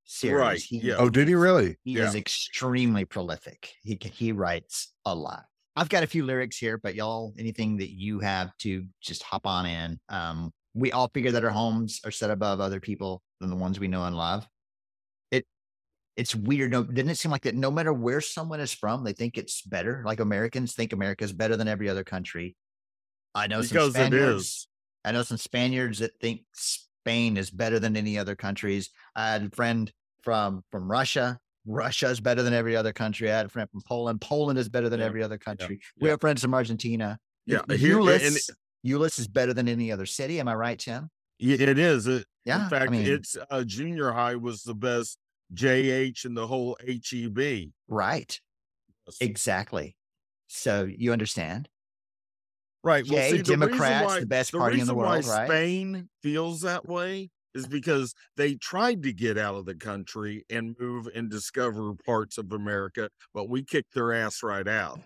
[0.06, 0.40] series.
[0.40, 0.96] Right, He, yeah.
[0.98, 1.78] oh, did he really?
[1.84, 2.08] he yeah.
[2.08, 3.74] is extremely prolific.
[3.84, 5.44] He he writes a lot.
[5.76, 9.46] I've got a few lyrics here, but y'all, anything that you have to just hop
[9.46, 10.00] on in.
[10.10, 13.80] Um, we all figure that our homes are set above other people than the ones
[13.80, 14.48] we know and love.
[16.20, 16.72] It it's weird.
[16.72, 17.56] No, didn't it seem like that?
[17.56, 20.04] No matter where someone is from, they think it's better.
[20.06, 22.56] Like Americans think America is better than every other country.
[23.34, 24.68] I know some Because it Spaniards.
[25.06, 28.90] I know some Spaniards that think Spain is better than any other countries.
[29.16, 29.92] I had a friend
[30.24, 31.40] from from Russia.
[31.66, 33.32] Russia is better than every other country.
[33.32, 34.22] I had a friend from Poland.
[34.22, 35.80] Poland is better than Yeah, every other country.
[36.00, 36.12] We yeah.
[36.12, 37.20] have friends from Argentina.
[37.46, 38.50] Yeah, U- here- and Euless,
[38.86, 40.40] Euless is better than any other city.
[40.40, 41.10] Am I right, Tim?
[41.38, 42.08] Yeah, It is.
[42.08, 42.64] It, Yeah.
[42.64, 45.18] in fact, I mean, it's uh, junior high was the best
[45.54, 47.74] JH and the whole HEB.
[47.88, 48.40] right.
[49.22, 49.96] Exactly.
[50.48, 51.70] So you understand.
[52.84, 53.06] Right.
[53.06, 55.26] Yay, well, see, the reason Democrats, why- the best party in the reason why world,
[55.26, 55.48] right?
[55.48, 60.76] Spain feels that way is because they tried to get out of the country and
[60.80, 65.02] move and discover parts of America, but we kicked their ass right out.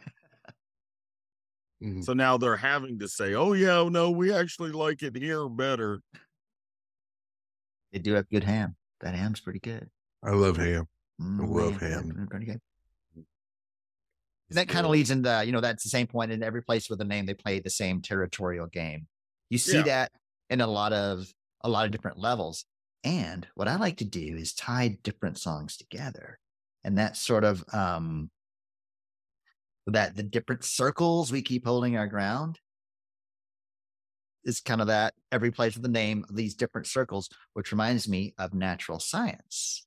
[1.81, 2.03] Mhm.
[2.03, 6.01] So now they're having to say, "Oh yeah, no, we actually like it here better."
[7.93, 8.75] They do have good ham.
[8.99, 9.89] That ham's pretty good.
[10.23, 10.87] I love ham.
[11.21, 12.27] Mm, love ham.
[12.29, 12.59] Good.
[14.49, 16.89] And that kind of leads into, you know, that's the same point in every place
[16.89, 19.07] with a name, they play the same territorial game.
[19.49, 19.83] You see Yeah.
[19.83, 20.11] that
[20.49, 22.65] in a lot of a lot of different levels.
[23.03, 26.39] And what I like to do is tie different songs together.
[26.83, 28.29] And that sort of um
[29.87, 32.59] that the different circles we keep holding our ground
[34.45, 38.33] is kind of that every place with the name these different circles, which reminds me
[38.37, 39.85] of natural science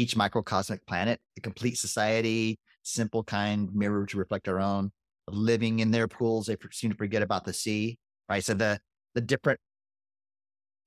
[0.00, 4.90] each microcosmic planet, a complete society, simple kind mirror to reflect our own,
[5.28, 6.46] living in their pools.
[6.46, 8.44] They seem to forget about the sea, right?
[8.44, 8.80] So the
[9.14, 9.60] the different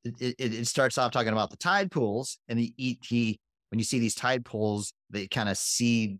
[0.03, 3.79] it, it, it starts off talking about the tide pools, and the he, he when
[3.79, 6.17] you see these tide pools, they kind of see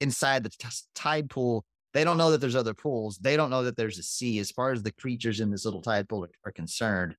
[0.00, 1.64] inside the t- tide pool.
[1.94, 3.18] They don't know that there's other pools.
[3.18, 4.38] They don't know that there's a sea.
[4.38, 7.16] As far as the creatures in this little tide pool are, are concerned,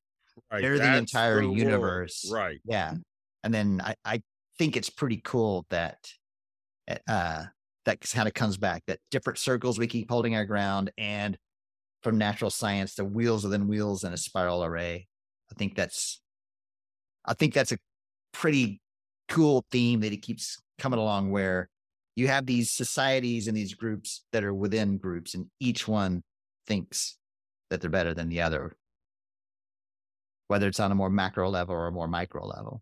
[0.52, 0.62] Right.
[0.62, 1.58] They're the entire world.
[1.58, 2.30] universe.
[2.32, 2.60] Right.
[2.64, 2.94] yeah.
[3.44, 4.22] And then I, I
[4.58, 6.12] think it's pretty cool that
[7.08, 7.46] uh
[7.86, 11.38] that kind of comes back that different circles we keep holding our ground and
[12.04, 15.08] from natural science the wheels within wheels in a spiral array.
[15.52, 16.22] I think that's
[17.26, 17.78] I think that's a
[18.34, 18.82] pretty
[19.30, 21.70] cool theme that it keeps coming along where
[22.16, 26.24] you have these societies and these groups that are within groups and each one
[26.68, 27.18] thinks
[27.70, 28.76] that they're better than the other
[30.48, 32.82] whether it's on a more macro level or a more micro level.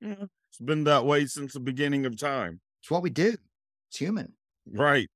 [0.00, 0.26] Yeah.
[0.52, 2.60] It's been that way since the beginning of time.
[2.82, 3.34] It's what we do.
[3.88, 4.34] It's human.
[4.70, 5.08] Right.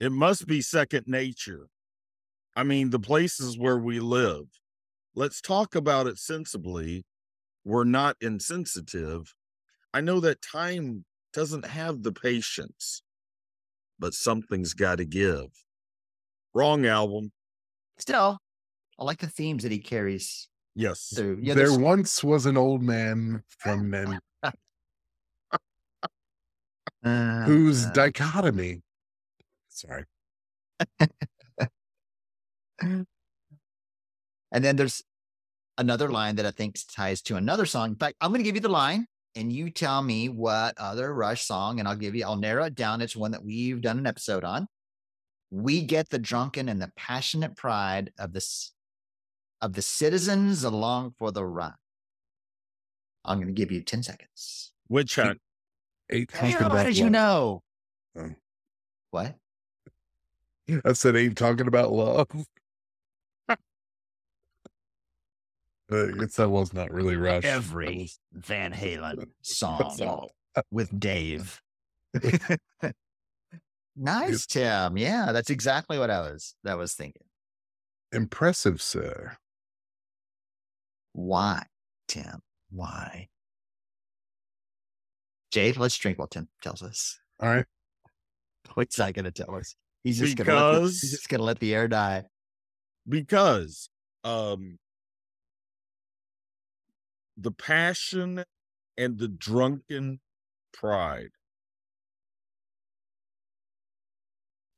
[0.00, 1.68] It must be second nature.
[2.54, 4.44] I mean, the places where we live,
[5.14, 7.06] let's talk about it sensibly.
[7.64, 9.34] We're not insensitive.
[9.94, 13.02] I know that time doesn't have the patience,
[13.98, 15.46] but something's got to give.
[16.52, 17.32] Wrong album.
[17.96, 18.36] Still,
[18.98, 20.47] I like the themes that he carries
[20.78, 21.12] Yes.
[21.12, 21.40] through.
[21.42, 23.92] Yeah, there once was an old man from
[27.04, 28.82] uh, whose uh, dichotomy.
[29.70, 30.04] Sorry.
[32.80, 33.06] and
[34.52, 35.02] then there's
[35.78, 37.90] another line that I think ties to another song.
[37.90, 41.12] In fact, I'm going to give you the line and you tell me what other
[41.12, 43.00] Rush song, and I'll give you, I'll narrow it down.
[43.00, 44.68] It's one that we've done an episode on.
[45.50, 48.72] We get the drunken and the passionate pride of this
[49.60, 51.72] of the citizens along for the ride.
[53.24, 54.72] I'm going to give you 10 seconds.
[54.88, 55.40] Witch hunt.
[56.10, 57.62] Eight How talking about did you know?
[58.16, 58.30] Oh.
[59.10, 59.34] What?
[60.84, 62.28] I said ain't talking about love.
[65.90, 67.44] It's that was not really Rush.
[67.44, 70.28] Every Van Halen song
[70.70, 71.62] with Dave.
[73.96, 74.98] nice, Tim.
[74.98, 77.22] Yeah, that's exactly what I was that was thinking.
[78.12, 79.38] Impressive, sir.
[81.18, 81.64] Why,
[82.06, 82.42] Tim?
[82.70, 83.26] Why?
[85.50, 87.18] Jade, let's drink while Tim tells us.
[87.40, 87.64] All right.
[88.74, 89.74] What's that gonna tell us?
[90.04, 92.22] He's just gonna let the, he's just gonna let the air die.
[93.08, 93.90] because
[94.22, 94.78] um
[97.36, 98.44] the passion
[98.96, 100.20] and the drunken
[100.72, 101.30] pride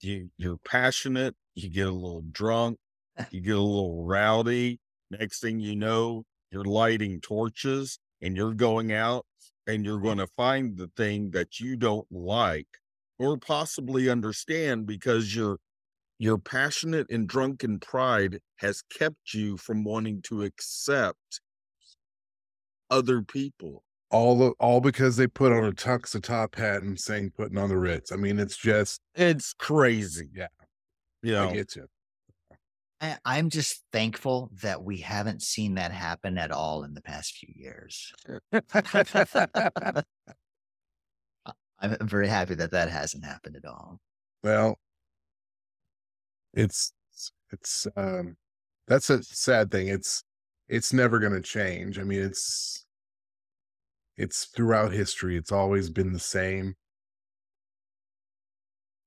[0.00, 2.78] you you're passionate, you get a little drunk,
[3.30, 4.80] you get a little rowdy.
[5.10, 9.24] Next thing you know, you're lighting torches and you're going out
[9.66, 12.66] and you're going to find the thing that you don't like
[13.18, 15.58] or possibly understand because your
[16.18, 21.40] your passionate and drunken pride has kept you from wanting to accept
[22.90, 23.82] other people.
[24.10, 27.56] all the, all because they put on a tux, a top hat, and saying putting
[27.56, 28.12] on the Ritz.
[28.12, 30.28] I mean, it's just It's crazy.
[30.34, 30.48] Yeah.
[31.22, 31.86] You I get you.
[33.00, 37.36] I, I'm just thankful that we haven't seen that happen at all in the past
[37.36, 38.12] few years.
[41.80, 43.98] I'm very happy that that hasn't happened at all.
[44.42, 44.78] Well,
[46.52, 46.92] it's
[47.52, 48.36] it's um
[48.86, 49.88] that's a sad thing.
[49.88, 50.22] It's
[50.68, 51.98] it's never going to change.
[51.98, 52.84] I mean, it's
[54.16, 55.36] it's throughout history.
[55.36, 56.74] It's always been the same.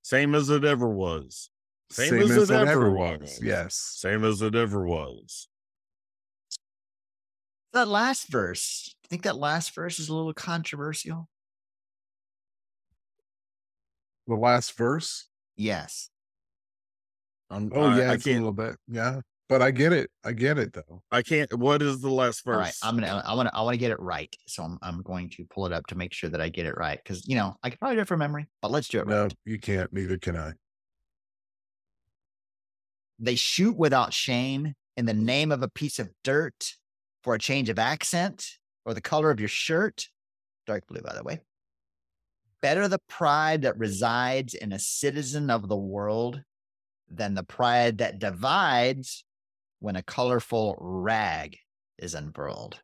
[0.01, 1.49] same as it ever was.
[1.93, 3.39] Same as it ever was.
[3.41, 3.75] Yes.
[3.75, 5.47] Same as it ever was.
[7.73, 11.27] That last verse, I think that last verse is a little controversial.
[14.27, 15.27] The last verse.
[15.57, 16.09] Yes.
[17.49, 18.39] I'm, Oh I, yeah, I it's a can't.
[18.43, 18.75] little bit.
[18.87, 20.09] Yeah, but I get it.
[20.23, 21.01] I get it though.
[21.11, 21.51] I can't.
[21.53, 22.55] What is the last verse?
[22.55, 22.73] All right.
[22.83, 24.33] I'm gonna I wanna I wanna get it right.
[24.47, 26.77] So I'm I'm going to pull it up to make sure that I get it
[26.77, 26.99] right.
[27.03, 29.23] Because you know, I could probably do it from memory, but let's do it No,
[29.23, 29.33] right.
[29.45, 29.91] you can't.
[29.93, 30.53] Neither can I.
[33.23, 36.73] They shoot without shame in the name of a piece of dirt
[37.23, 40.09] for a change of accent or the color of your shirt.
[40.67, 41.39] Dark blue, by the way.
[42.61, 46.41] Better the pride that resides in a citizen of the world
[47.09, 49.23] than the pride that divides
[49.79, 51.57] when a colorful rag
[51.97, 52.81] is unfurled.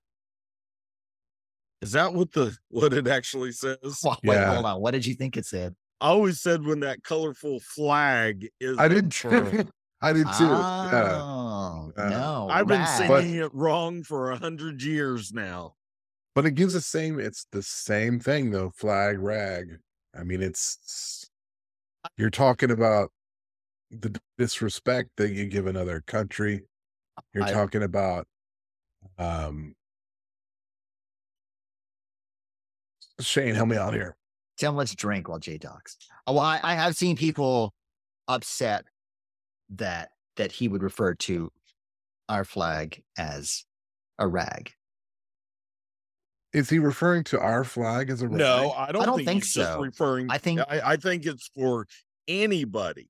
[1.81, 3.77] Is that what the what it actually says?
[4.05, 4.53] Wait, wait, Yeah.
[4.53, 4.79] hold on.
[4.81, 5.75] What did you think it said?
[5.99, 8.77] I always said when that colorful flag is.
[8.77, 9.13] I did.
[10.01, 10.01] unfurled.
[10.01, 10.45] I did too.
[10.45, 11.19] Yeah.
[11.21, 12.47] Oh, uh, no.
[12.49, 13.07] I've been rag.
[13.07, 15.75] singing it wrong for a hundred years now.
[16.35, 17.19] But it gives the same.
[17.19, 18.71] It's the same thing though.
[18.75, 19.77] Flag rag.
[20.17, 21.29] I mean, it's
[22.17, 23.11] you're talking about
[23.91, 26.63] the disrespect that you give another country.
[27.33, 28.27] You're I- talking about
[29.17, 29.75] um
[33.19, 34.15] Shane, help me out here.
[34.57, 35.97] Tim, let's drink while Jay talks.
[36.27, 37.73] Oh, well, I, I have seen people
[38.27, 38.85] upset
[39.71, 41.51] that that he would refer to
[42.27, 43.65] our flag as
[44.17, 44.71] a rag.
[46.53, 48.37] Is he referring to our flag as a rag?
[48.39, 49.81] No, I don't, I don't think, think he's just so.
[49.81, 50.31] referring.
[50.31, 51.85] I think- I, I think it's for
[52.27, 53.09] anybody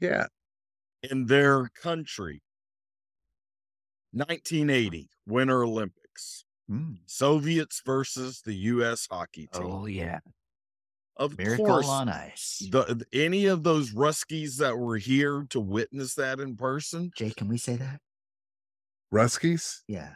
[0.00, 0.26] Yeah.
[1.02, 2.42] in their country.
[4.12, 6.44] 1980 Winter Olympics.
[6.70, 6.98] Mm.
[7.06, 9.06] Soviets versus the U.S.
[9.10, 9.62] hockey team.
[9.66, 10.18] Oh yeah,
[11.16, 12.62] of miracle course, on ice.
[12.70, 17.30] the, the- any of those Ruskies that were here to witness that in person, Jay,
[17.30, 18.00] can we say that?
[19.12, 19.80] Ruskies?
[19.88, 20.10] Yeah.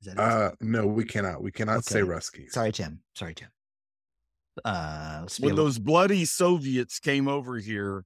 [0.00, 0.18] Is that?
[0.20, 1.42] Uh no, we cannot.
[1.42, 2.50] We cannot say Ruskies.
[2.52, 3.00] Sorry, Tim.
[3.16, 3.48] Sorry, Tim.
[4.64, 8.04] Uh, when a little- those bloody Soviets came over here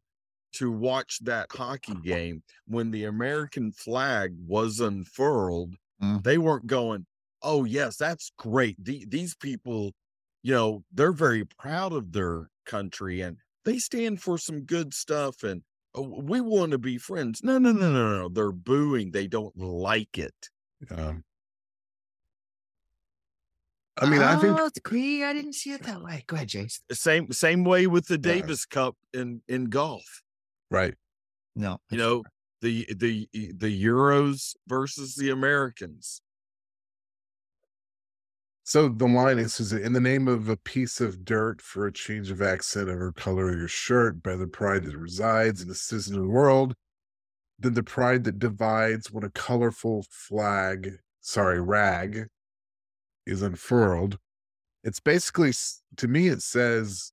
[0.55, 6.23] to watch that hockey game, when the American flag was unfurled, Mhm.
[6.23, 7.07] they weren't going,
[7.43, 9.93] "Oh yes, that's great." The, these people,
[10.43, 15.43] you know, they're very proud of their country and they stand for some good stuff,
[15.45, 15.63] and
[15.95, 17.43] oh, we want to be friends.
[17.45, 18.29] No, no, no, no, no.
[18.29, 19.13] They're booing.
[19.13, 20.51] They don't like it.
[20.91, 21.25] Um,
[23.99, 25.23] I mean, I think Oh, it's agree.
[25.23, 26.25] I didn't see it that way.
[26.27, 26.81] Go ahead, Jace.
[26.93, 28.35] Same same way with the Yeah.
[28.35, 30.23] Davis Cup in in golf.
[30.71, 30.95] right.
[31.55, 32.25] No, you know
[32.63, 36.23] the the the euros versus the americans
[38.65, 41.93] So the line is, is in the name of a piece of dirt for a
[41.93, 45.75] change of accent or color of your shirt by the pride that resides in the
[45.75, 46.75] citizen of the world,
[47.59, 52.27] than the pride that divides when a colorful flag, sorry, rag
[53.27, 54.19] is unfurled.
[54.85, 55.53] It's basically,
[55.97, 57.13] to me, it says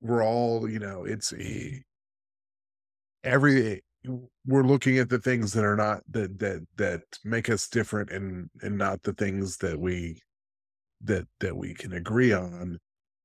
[0.00, 1.32] we're all, you know, it's
[3.24, 3.82] every,
[4.46, 8.48] we're looking at the things that are not that that that make us different and
[8.62, 10.20] and not the things that we
[11.02, 12.78] that that we can agree on.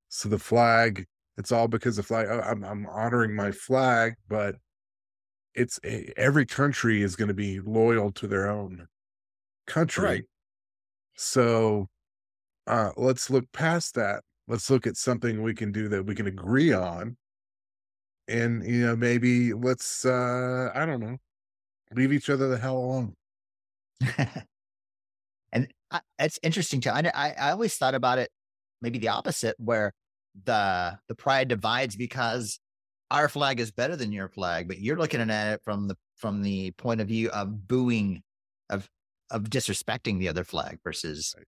[0.10, 1.06] So the flag
[1.38, 4.56] it's all because the flag i'm, I'm honoring my flag but
[5.54, 8.88] it's a, every country is going to be loyal to their own
[9.68, 10.04] country.
[10.04, 10.24] Right.
[11.16, 11.88] so
[12.68, 14.24] uh let's look past that.
[14.48, 17.18] Let's look at something we can do that we can agree on
[18.32, 21.18] and you know maybe let's uh i don't know
[21.96, 23.14] leave each other the hell alone
[25.52, 26.90] and I, it's interesting too.
[26.90, 28.30] I, I I always thought about it
[28.82, 29.94] maybe the opposite, where
[30.46, 32.60] the the pride divides because
[33.10, 36.42] our flag is better than your flag, but you're looking at it from the from
[36.42, 38.22] the point of view of booing,
[38.70, 38.90] of
[39.30, 41.46] of disrespecting the other flag versus Right.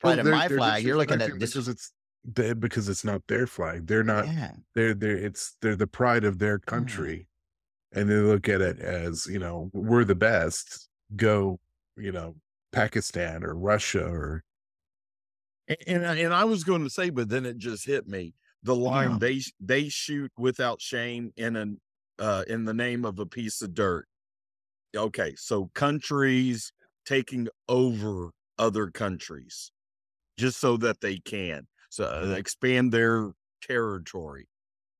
[0.00, 0.84] pride Well, of my flag.
[0.84, 1.52] You're looking at this.
[1.52, 1.92] because it's
[2.34, 3.86] they, because it's not their flag.
[3.86, 7.28] They're not Yeah, they're they're it's they're the pride of their country
[7.92, 11.60] and they look at it as you know we're the best go
[11.96, 12.36] you know
[12.72, 14.44] pakistan or russia or
[15.68, 18.34] And and I, and I was going to say, but then it just hit me.
[18.62, 19.18] The line Yeah.
[19.18, 21.80] they they shoot without shame in an
[22.18, 24.06] uh in the name of a piece of dirt.
[24.96, 26.72] Okay, so countries
[27.06, 29.72] taking over other countries
[30.38, 33.30] just so that they can so uh, expand their
[33.62, 34.46] territory.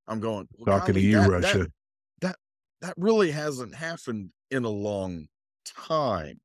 [0.08, 1.66] I'm going well, talking to you that- russia
[2.22, 2.36] That,
[2.80, 5.26] that really hasn't happened in a long
[5.66, 6.40] time,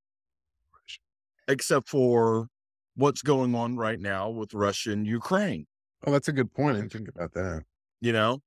[1.47, 2.47] except for
[2.95, 5.67] what's going on right now with Russia and Ukraine.
[6.05, 7.63] oh that's a good point i didn't think about that
[8.01, 8.41] You know,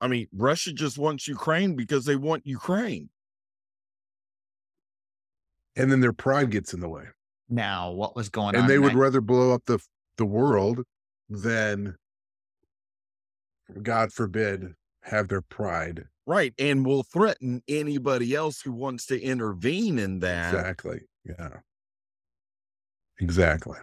[0.00, 3.10] I mean, Russia just wants Ukraine because they want Ukraine.
[5.76, 7.04] and then their pride gets in the way
[7.48, 8.62] now what was going on?
[8.62, 9.78] and they would that- rather blow up the
[10.16, 10.80] the world
[11.28, 11.96] than
[13.82, 16.52] god forbid have their pride Right.
[16.58, 20.52] And will threaten anybody else who wants to intervene in that.
[20.52, 21.58] exactly yeah
[23.20, 23.78] exactly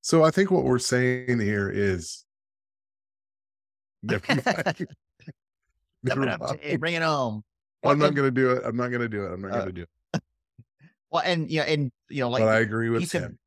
[0.00, 2.24] so i think what we're saying here is
[4.02, 4.86] Never mind.
[6.04, 6.60] Never up, mind.
[6.62, 7.42] Jay, bring it home.
[7.84, 8.62] I'm not gonna do it.
[8.64, 9.32] I'm not gonna do it.
[9.32, 10.22] I'm not Uh, gonna do it.
[11.10, 13.38] Well, and you know, and you know, like but I agree with him.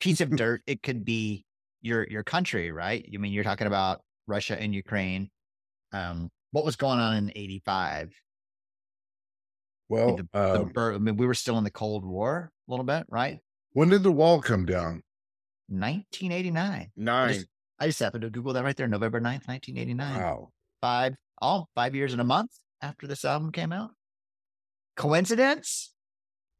[0.00, 1.44] Piece of dirt, it could be
[1.82, 3.08] your your country, right?
[3.12, 5.30] I mean, you're talking about Russia and Ukraine.
[5.92, 8.12] Um, what was going on in '85?
[9.88, 12.84] Well, the, the um, I mean, we were still in the Cold War a little
[12.84, 13.38] bit, right?
[13.72, 15.02] when did the wall come down?
[15.68, 16.90] 1989.
[16.96, 17.44] Nine.
[17.78, 20.20] I just happened to Google that right there, November 9th, 1989.
[20.20, 20.50] Wow.
[20.80, 22.50] Five, all five years and a month
[22.82, 23.90] after this album came out.
[24.96, 25.92] Coincidence?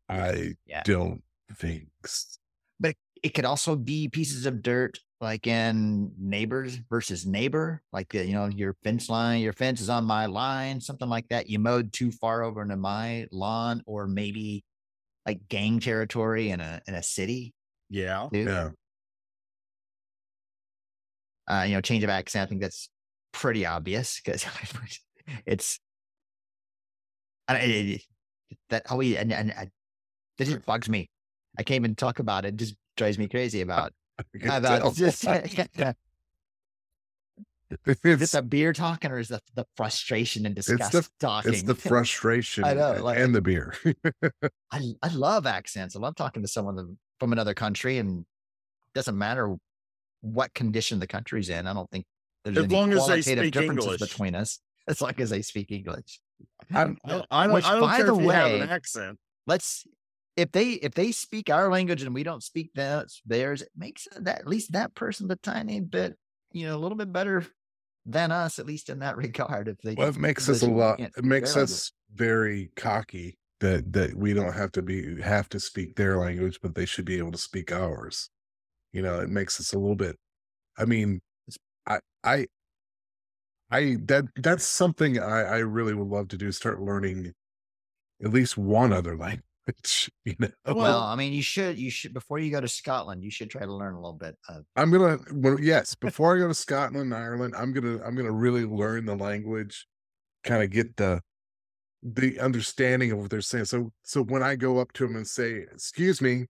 [0.09, 0.83] I Yeah.
[0.85, 1.22] don't
[1.55, 1.88] think.
[3.22, 8.46] It could also be pieces of dirt, like in neighbors versus neighbor, like you know,
[8.46, 11.48] your fence line, your fence is on my line, something like that.
[11.48, 14.64] You mowed too far over into my lawn, or maybe
[15.26, 17.52] like gang territory in a in a city.
[17.90, 18.28] Yeah.
[18.33, 18.44] too.
[18.44, 18.70] Yeah.
[21.48, 22.46] uh, you know, change of accent.
[22.46, 22.88] I think that's
[23.33, 24.44] pretty obvious because
[25.46, 25.78] it's
[27.48, 28.02] I, it, it-
[28.68, 29.68] that always and, and I,
[30.38, 31.09] that just bugs me.
[31.59, 32.48] I can't even talk about it.
[32.48, 33.92] it just drives me crazy about
[34.44, 35.94] about just is
[37.86, 41.52] it's, this a beer talking or is the the frustration and it's disgust the talking?
[41.54, 43.74] it's the frustration I know, and- like- and the beer.
[44.70, 45.96] I I love accents.
[45.96, 48.24] I love talking to someone from another country, and
[48.94, 49.56] doesn't matter
[50.20, 51.66] what condition the country's in.
[51.66, 52.04] I don't think
[52.44, 54.00] there's As any long as they qualitative speak differences English.
[54.10, 54.58] between us.
[54.88, 56.20] As long as they speak English.
[56.74, 58.68] I'm, I, I don't, Which, I don't by care the if you have way- an
[58.70, 59.18] accent.
[59.46, 59.86] Let's
[60.40, 63.22] if they if they speak our language and we don't speak theirs,
[63.62, 66.16] it makes that at least that person a tiny bit,
[66.50, 67.44] you know, a little bit better
[68.07, 69.68] than us, at least in that regard.
[69.68, 70.98] If they well, it makes us a lot.
[70.98, 75.96] It makes us very cocky that that we don't have to be have to speak
[75.96, 78.31] their language, but they should be able to speak ours.
[78.92, 80.16] You know, it makes us a little bit.
[80.79, 81.20] I mean,
[81.87, 82.46] I I
[83.70, 86.50] I that that's something I I really would love to do.
[86.50, 87.35] Start learning
[88.24, 89.44] at least one other language.
[90.24, 93.30] You know, Well, I mean, you should you should before you go to Scotland, you
[93.30, 96.48] should try to learn a little bit of I'm gonna well, yes, before I go
[96.48, 99.86] to Scotland, Ireland, I'm gonna I'm gonna really learn the language,
[100.44, 101.20] kind of get the
[102.02, 103.66] the understanding of what they're saying.
[103.66, 106.46] So so when I go up to them and say, "Excuse me,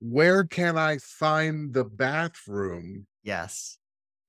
[0.00, 3.78] where can I find the bathroom?" yes.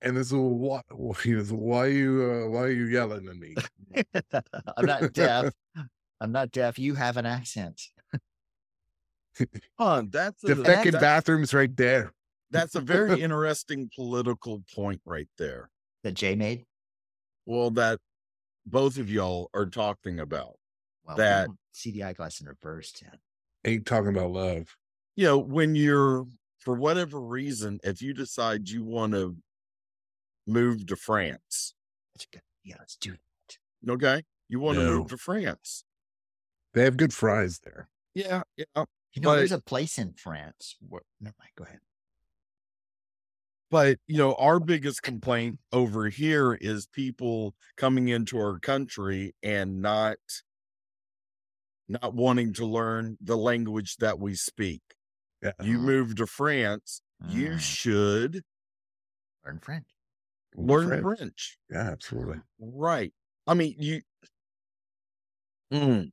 [0.02, 1.52] And this is is.
[1.52, 3.56] Why you uh, why are you yelling at me?
[4.78, 5.52] I'm not deaf.
[6.22, 6.78] I'm not deaf.
[6.78, 7.82] You have an accent.
[9.78, 12.12] Huh, that's The a, fucking bathroom's right there.
[12.52, 15.70] that's a very interesting political point right there.
[16.04, 16.66] That Jay made.
[17.46, 18.00] Well, that
[18.66, 20.56] both of y'all are talking about.
[21.04, 23.12] Well, That- CDI eyeglass in reverse, Tim.
[23.66, 24.76] Ain't talking about love.
[25.16, 26.26] You know, when you're
[26.60, 29.36] for whatever reason, if you decide you want to
[30.48, 31.74] move to France,
[32.14, 32.42] That's good.
[32.64, 33.58] Yeah, let's do it.
[33.90, 34.98] okay, you want to No.
[35.00, 35.84] move to France.
[36.74, 37.90] They have good fries there.
[38.14, 38.86] Yeah, yeah.
[39.16, 40.76] You know, But- there's a place in France.
[40.88, 41.52] Where, never mind.
[41.56, 41.80] Go ahead.
[43.72, 49.82] But you know, our biggest complaint over here is people coming into our country and
[49.82, 50.18] not
[51.88, 54.82] not wanting to learn the language that we speak.
[55.42, 55.52] Yeah.
[55.62, 58.44] You move to France, you Mm, should
[59.46, 59.88] learn French.
[60.56, 61.04] learn French.
[61.20, 61.58] French.
[61.70, 62.42] Yeah, absolutely.
[62.60, 63.14] Right.
[63.48, 64.02] I mean, you.
[65.72, 66.12] Mm,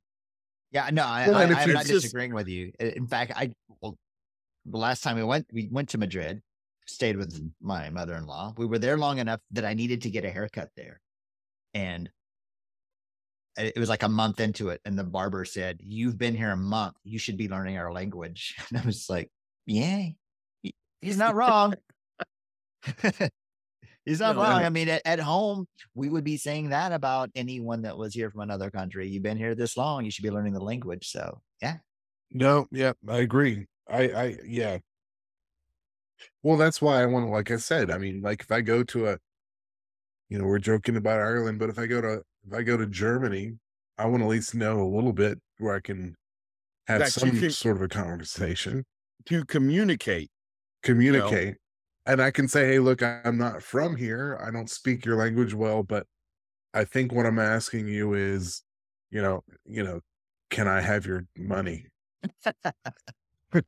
[0.73, 2.71] Yeah, no, I, you're not just- disagreeing with you.
[2.79, 3.95] In fact, I well,
[4.65, 6.41] the last time we went, we went to Madrid,
[6.87, 8.55] stayed with my mother-in-law.
[8.57, 10.99] We were there long enough that I needed to get a haircut there,
[11.75, 12.09] and
[13.57, 16.51] it it was like a month into it, and the barber said, "You've been here
[16.51, 16.95] a month.
[17.03, 19.29] You should be learning our language." And I was like,
[19.67, 20.07] "Yeah,
[21.01, 21.75] he's not wrong."
[24.05, 24.63] He's not No, wrong.
[24.63, 28.29] I mean, at, at home, we would be saying that about anyone that was here
[28.29, 29.07] from another country.
[29.07, 31.07] You've been here this long, you should be learning the language.
[31.09, 31.77] So, yeah.
[32.31, 33.65] No, yeah, I agree.
[33.89, 34.79] I, I, yeah.
[36.41, 38.83] Well, that's why I want to, like I said, I mean, like if I go
[38.83, 39.17] to a,
[40.29, 42.85] you know, we're joking about Ireland, but if I go to, if I go to
[42.87, 43.53] Germany,
[43.97, 46.15] I want to at least know a little bit where I can
[46.87, 48.83] have That some can- sort of a conversation,
[49.27, 50.29] to communicate.
[50.81, 51.55] communicate,
[52.05, 54.39] and I can say, hey, look, I'm not from here.
[54.45, 56.05] I don't speak your language well, but
[56.73, 58.63] I think what I'm asking you is,
[59.11, 60.01] you know, you know,
[60.49, 61.87] can I have your money?
[63.53, 63.63] And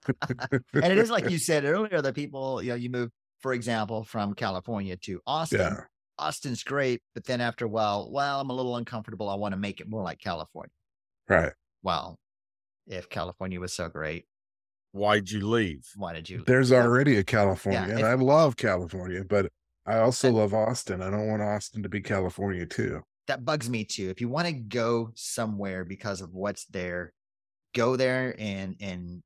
[0.73, 4.33] it is like you said earlier that people, you know, you move, for example, from
[4.33, 5.59] California to Austin.
[5.59, 5.81] yeah.
[6.17, 9.29] Austin's great, but then after a while, well, I'm a little uncomfortable.
[9.29, 10.71] I want to make it more like California.
[11.29, 11.51] Right.
[11.83, 12.17] Well,
[12.88, 14.25] if California was so great,
[14.95, 15.85] Why'd you leave?
[15.97, 16.43] why did you?
[16.47, 16.81] There's Yeah.
[16.83, 19.51] already a California, and if- I love California, but
[19.85, 21.01] I also love Austin.
[21.01, 23.01] I don't want Austin to be California too.
[23.27, 24.09] that bugs me too.
[24.11, 27.11] If you want to go somewhere because of what's there,
[27.73, 29.23] go there and and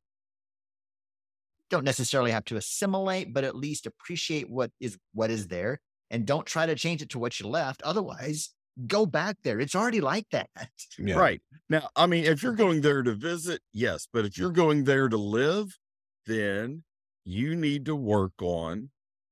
[1.69, 6.25] don't necessarily have to assimilate, but at least appreciate what is what is there and
[6.25, 7.81] don't try to change it to what you left.
[7.83, 8.55] Otherwise,
[8.87, 9.59] go back there.
[9.59, 10.49] It's already like that.
[10.97, 11.15] Yeah.
[11.15, 11.41] Right.
[11.69, 15.07] Now, I mean, if you're going there to visit, yes, but if you're going there
[15.07, 15.77] to live,
[16.25, 16.83] then
[17.25, 18.89] you need to work on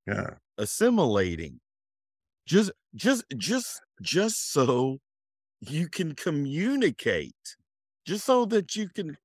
[0.07, 0.37] Yeah.
[0.57, 1.59] assimilating.
[2.47, 4.99] Just just just just so
[5.61, 7.57] you can communicate.
[8.05, 9.17] Just so that you can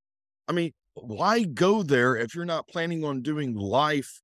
[0.48, 4.22] I mean, why go there if you're not planning on doing life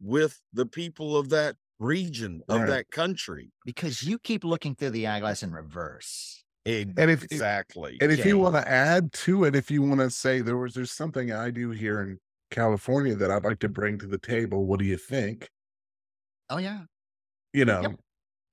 [0.00, 3.50] with the people of that region of that country?
[3.64, 6.44] Because you keep looking through the eyeglass in reverse.
[6.64, 7.96] And if Exactly.
[8.00, 10.74] and if you want to add to it, if you want to say there was
[10.74, 12.18] there's something I do here in
[12.50, 15.48] California that I'd like to bring to the table, what do you think?
[16.50, 16.84] Oh yeah.
[17.52, 17.96] You know,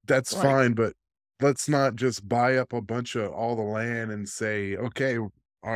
[0.06, 0.44] that's Right.
[0.44, 0.94] fine, but
[1.42, 5.32] let's not just buy up a bunch of all the land and say, okay, all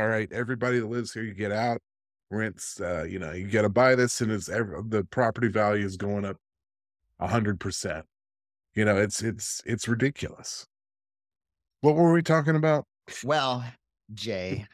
[0.08, 1.80] right, everybody that lives here, you get out,
[2.30, 5.84] rents, uh, you know, you got to buy this, and it's ever the property value
[5.84, 6.38] is going up
[7.20, 8.04] a hundred percent.
[8.74, 10.66] You know, it's it's it's ridiculous.
[11.80, 12.84] What were we talking about?
[13.24, 14.14] Well, hmm.
[14.14, 14.66] Jay,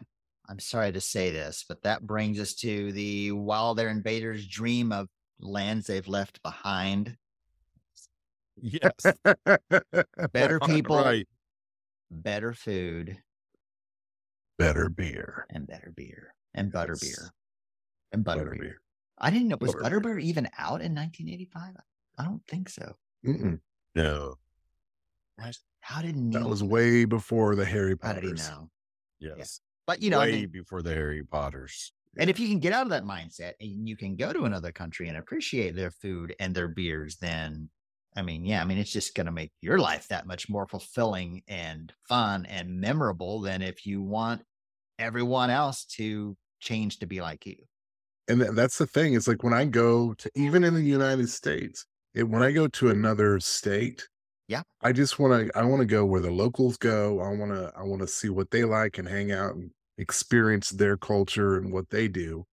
[0.48, 4.92] I'm sorry to say this, but that brings us to the while their invaders dream
[4.92, 5.08] of
[5.40, 7.16] lands they've left behind.
[8.56, 8.92] yes.
[10.32, 11.26] Better people, Right.
[12.10, 13.18] better food,
[14.58, 15.46] Better beer.
[15.50, 17.16] and better beer and butter Yes.
[17.18, 17.30] beer
[18.12, 18.62] and butter Better beer.
[18.62, 18.80] beer.
[19.18, 21.74] I didn't know was Butter butterbeer even out in 1985.
[22.18, 22.94] I don't think so.
[23.26, 23.60] Mm-mm.
[23.94, 24.36] No.
[25.80, 26.40] How did Neil?
[26.42, 28.70] That was way before the Harry how did he know?
[29.20, 29.60] Yes.
[29.86, 31.92] But you know, I Way mean, before the Harry Potters.
[32.16, 34.72] and if you can get out of that mindset and you can go to another
[34.72, 37.68] country and appreciate their food and their beers, then
[38.16, 40.66] I mean, yeah, I mean, it's just going to make your life that much more
[40.66, 44.42] fulfilling and fun and memorable than if you want
[45.00, 47.56] everyone else to change to be like you.
[48.28, 51.84] and that's the thing it's like when i go to even in the united states
[52.14, 54.08] it, when i go to another state
[54.48, 54.62] Yeah.
[54.82, 57.72] i just want to i want to go where the locals go i want to
[57.76, 61.72] i want to see what they like and hang out and experience their culture and
[61.72, 62.44] what they do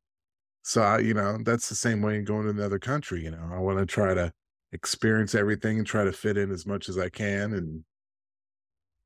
[0.64, 3.50] so I, you know that's the same way in going to another country you know
[3.54, 4.32] i want to try to
[4.74, 7.86] experience everything and try to fit in as much as i can and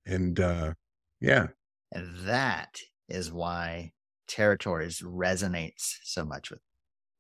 [0.06, 0.74] and uh
[1.20, 1.48] yeah
[1.92, 3.94] And that is why
[4.28, 6.62] territories resonates so much with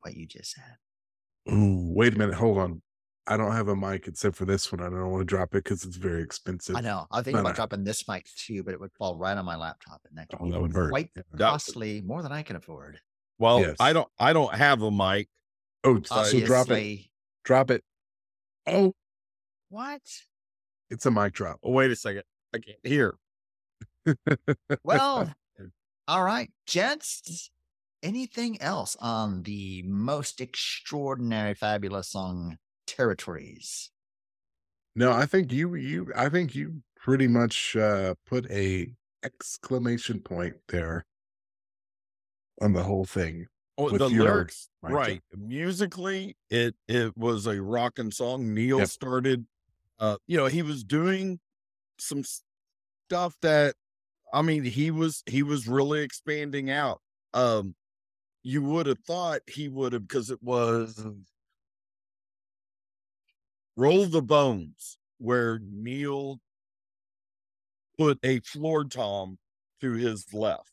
[0.02, 0.78] what you just said.
[1.50, 2.82] Ooh, wait a minute hold on
[3.28, 5.64] i don't have a mic except for this one i don't want to drop it
[5.64, 7.06] because it's very expensive I know.
[7.12, 7.56] I was thinking No, about no.
[7.56, 10.40] dropping this mic too, but it would fall right on my laptop, and that could
[10.42, 10.90] Oh, be that would hurt.
[10.92, 11.22] quite Yeah.
[11.38, 13.00] Costly, more than I can afford.
[13.40, 13.76] Well, Yes.
[13.80, 15.28] I don't I don't have a mic.
[15.84, 17.00] Oh, so drop it.
[17.44, 17.84] Drop it.
[18.68, 18.94] Oh,
[19.70, 20.02] What?
[20.90, 21.60] it's a mic drop.
[21.64, 22.24] Oh, wait a second.
[22.54, 23.16] I can't hear.
[24.84, 25.34] Well,
[26.08, 27.50] all right, gents.
[28.04, 33.92] Anything else on the most extraordinary, fabulous song territories?
[34.96, 40.56] no, I think you you I think you pretty much uh put a exclamation point
[40.68, 41.06] there
[42.62, 43.48] on the whole thing.
[43.78, 45.22] Oh, With the your lyrics, mic right?
[45.36, 48.54] Musically, it it was a rocking song.
[48.54, 48.86] Neil Yep.
[48.86, 49.46] started
[50.00, 51.40] uh, you know, he was doing
[52.00, 52.24] some
[53.10, 53.76] stuff that,
[54.34, 57.02] I mean, he was he was really expanding out.
[57.34, 57.76] Um,
[58.44, 61.06] you would have thought he would have because it was
[63.78, 66.40] Roll the Bones, where Neil
[67.98, 69.38] put a floor tom
[69.82, 70.72] to his left.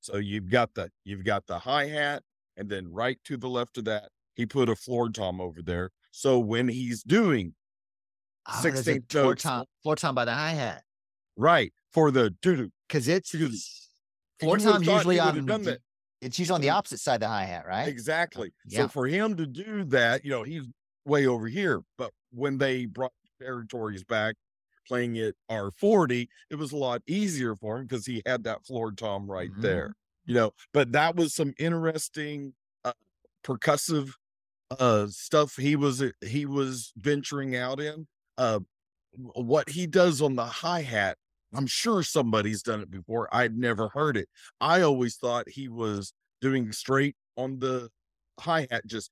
[0.00, 2.22] So you've got the you've got the hi hat,
[2.56, 5.90] and then right to the left of that, he put a floor tom over there.
[6.10, 7.54] So when he's doing
[8.46, 10.82] Oh, there's 16 floor tom, floor tom by the hi hat
[11.36, 13.42] right for the doo because it's floor
[14.40, 15.46] you would've tom's thought he usually on.
[15.46, 15.80] done that.
[16.20, 16.74] It's usually on the mm.
[16.74, 17.88] opposite side of the hi hat, right?
[17.88, 18.52] Exactly.
[18.66, 18.82] Yeah.
[18.82, 20.66] So for him to do that, you know, he's
[21.04, 21.82] way over here.
[21.98, 24.36] But when they brought territories back,
[24.86, 28.92] playing it R40, it was a lot easier for him because he had that floor
[28.92, 29.60] tom right Mhm.
[29.60, 29.94] there.
[30.26, 32.92] You know, but that was some interesting uh,
[33.44, 34.12] percussive
[34.78, 38.06] uh stuff he was he was venturing out in.
[38.38, 38.60] Uh
[39.34, 41.18] what he does on the hi-hat
[41.54, 43.28] I'm sure somebody's done it before.
[43.34, 44.28] I'd never heard it.
[44.60, 47.90] I always thought he was doing straight on the
[48.38, 49.10] hi hat, just.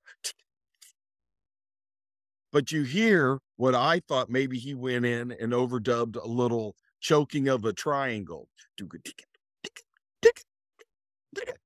[2.53, 7.49] But you hear what I thought maybe he went in and overdubbed a little choking
[7.49, 8.49] of a triangle.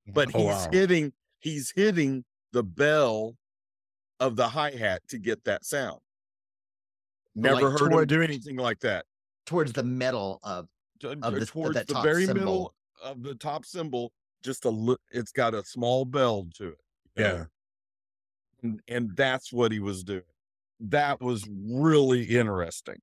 [0.07, 0.69] But Oh, he's wow.
[0.73, 3.37] hitting, he's hitting the bell
[4.21, 6.01] of the hi hat to get that sound.
[7.35, 9.07] like, Never heard him do anything like that.
[9.47, 10.69] towards the middle of
[11.05, 12.41] Of uh, the- towards that the top very symbol.
[12.41, 14.13] middle of the top symbol,
[14.43, 16.81] just a li- it's got a small bell to it.
[17.17, 17.45] Yeah.
[18.63, 20.23] and, and that's what he was doing.
[20.83, 23.01] That was really interesting.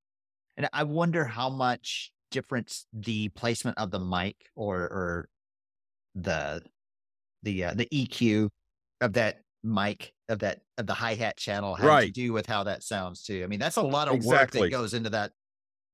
[0.57, 5.29] And I wonder how much difference the placement of the mic or or
[6.15, 6.63] the
[7.43, 8.51] the uh, the EQ
[9.01, 12.63] of that mic of that of the hi hat channel had to do with how
[12.65, 13.43] that sounds too.
[13.43, 15.33] I mean, that's a lot of work that goes into that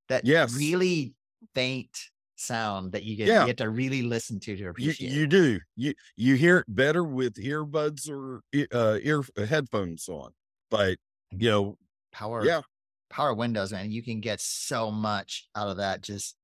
[0.10, 0.52] that Yes.
[0.52, 1.16] really
[1.56, 3.42] faint sound that you get Yeah.
[3.42, 5.00] you have to really listen to to You, appreciate.
[5.00, 8.42] you do you you hear it better with earbuds or
[8.74, 10.34] uh, ear headphones on,
[10.70, 10.98] but
[11.38, 11.78] you know,
[12.12, 12.62] power yeah,
[13.10, 13.92] power windows, man.
[13.92, 16.02] You can get so much out of that.
[16.02, 16.36] Just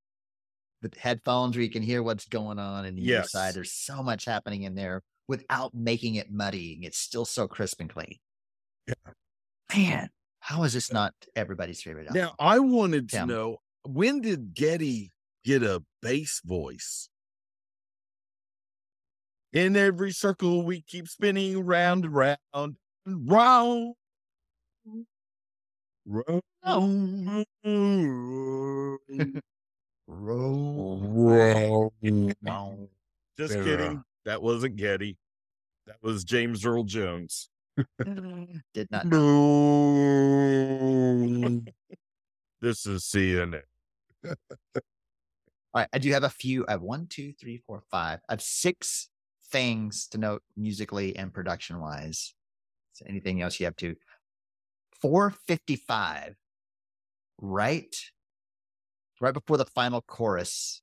[0.82, 3.32] the headphones where you can hear what's going on in the Yes.
[3.32, 3.54] side.
[3.54, 6.80] There's so much happening in there without making it muddy.
[6.82, 8.18] It's still so crisp and clean.
[8.88, 8.94] Yeah.
[9.76, 12.08] Man, how is this uh, not everybody's favorite?
[12.08, 12.22] album?
[12.22, 15.12] Now I wanted to know when did Geddy
[15.46, 17.10] get a bass voice?
[19.54, 22.38] In every circle we keep spinning round and round
[23.06, 23.96] and round.
[26.06, 26.42] Round.
[30.08, 31.94] Roll.
[33.38, 34.04] Just There, kidding.
[34.26, 35.18] That wasn't Geddy.
[35.88, 37.50] That was James Earl Jones.
[38.02, 39.04] Mm, did not.
[42.62, 43.62] this is CNN.
[44.26, 44.34] All
[45.74, 46.66] right, I do have a few.
[46.68, 48.20] I have one, two, three, four, five.
[48.28, 49.10] I have six
[49.52, 52.34] things to note musically and production wise.
[52.94, 53.96] So anything else you have to?
[55.02, 56.36] 455.
[57.42, 57.96] Right,
[59.20, 60.82] right before the final chorus.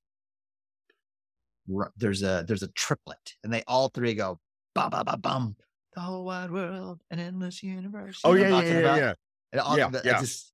[1.96, 4.40] There's a there's a triplet, and they all three go
[4.74, 5.56] bum bum bum bum.
[5.94, 8.22] The whole wide world, an endless universe.
[8.24, 8.96] Oh You yeah, yeah, talking yeah, about?
[8.96, 9.14] yeah.
[9.52, 10.20] And all, Yeah, the- I yeah.
[10.20, 10.52] just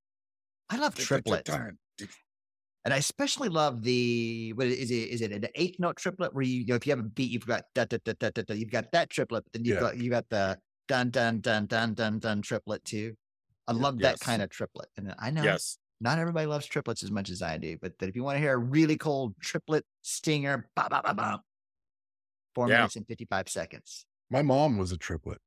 [0.71, 1.51] I love triplets.
[2.85, 5.09] And I especially love the what is it?
[5.09, 7.31] Is it an eighth note triplet where you, you know if you have a beat,
[7.31, 9.75] you've got da, da, da, da, da, da, you've got that triplet, but then you've
[9.75, 9.81] Yeah.
[9.81, 13.17] got you got the dun dun dun dun dun dun triplet too.
[13.67, 14.19] I love that yes.
[14.19, 14.89] kind of triplet.
[14.97, 15.79] And I know Yes.
[16.01, 18.41] not everybody loves triplets as much as I do, but that if you want to
[18.41, 21.43] hear a really cold triplet stinger, ba ba ba ba,
[22.55, 22.77] four Yeah.
[22.79, 24.07] minutes and fifty five seconds.
[24.31, 25.41] My mom was a triplet.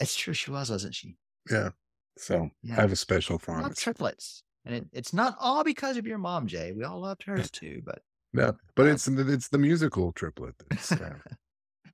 [0.00, 1.16] It's true, she was, wasn't she?
[1.50, 1.70] Yeah.
[2.18, 2.78] So Yeah.
[2.78, 3.80] I have a special I love fondness.
[3.80, 6.72] triplets, and it, it's not all because of your mom, Jay.
[6.72, 8.02] We all loved hers too, but
[8.32, 10.54] No, but Uh, it's it's the musical triplet.
[10.68, 11.18] that's, uh,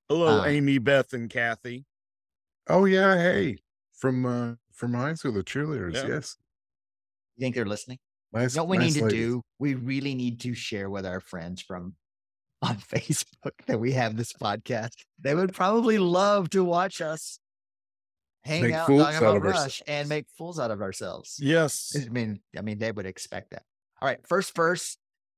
[0.09, 1.85] Hello, Uh, Amy, Beth, and Kathy.
[2.68, 3.59] oh yeah, hey,
[3.93, 5.95] from from high school, the cheerleaders.
[5.95, 6.09] Yeah.
[6.09, 6.37] Yes.
[7.37, 7.99] you think they're listening?
[8.33, 8.55] Nice.
[8.55, 9.26] You know what we nice need to ladies.
[9.26, 9.43] do?
[9.59, 11.95] We really need to share with our friends from
[12.62, 14.93] on Facebook that we have this podcast.
[15.20, 17.39] They would probably love to watch us
[18.45, 21.37] hang Make out, talk about of Rush, and make fools out of ourselves.
[21.41, 21.95] Yes.
[21.95, 23.62] I mean, I mean, they would expect that.
[24.01, 24.97] All right, first verse.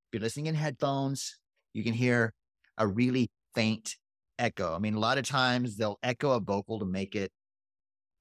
[0.08, 1.38] If you're listening in headphones,
[1.72, 2.32] you can hear
[2.78, 3.96] a really faint
[4.38, 4.74] echo.
[4.74, 7.32] I mean, a lot of times they'll echo a vocal to make it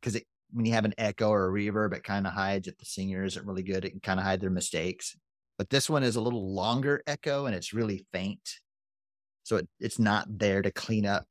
[0.01, 2.77] because it when you have an echo or a reverb, it kind of hides if
[2.77, 3.85] the singer isn't really good.
[3.85, 5.15] It can kind of hide their mistakes.
[5.57, 8.59] But this one is a little longer echo and it's really faint.
[9.43, 11.25] So it, it's not there to clean up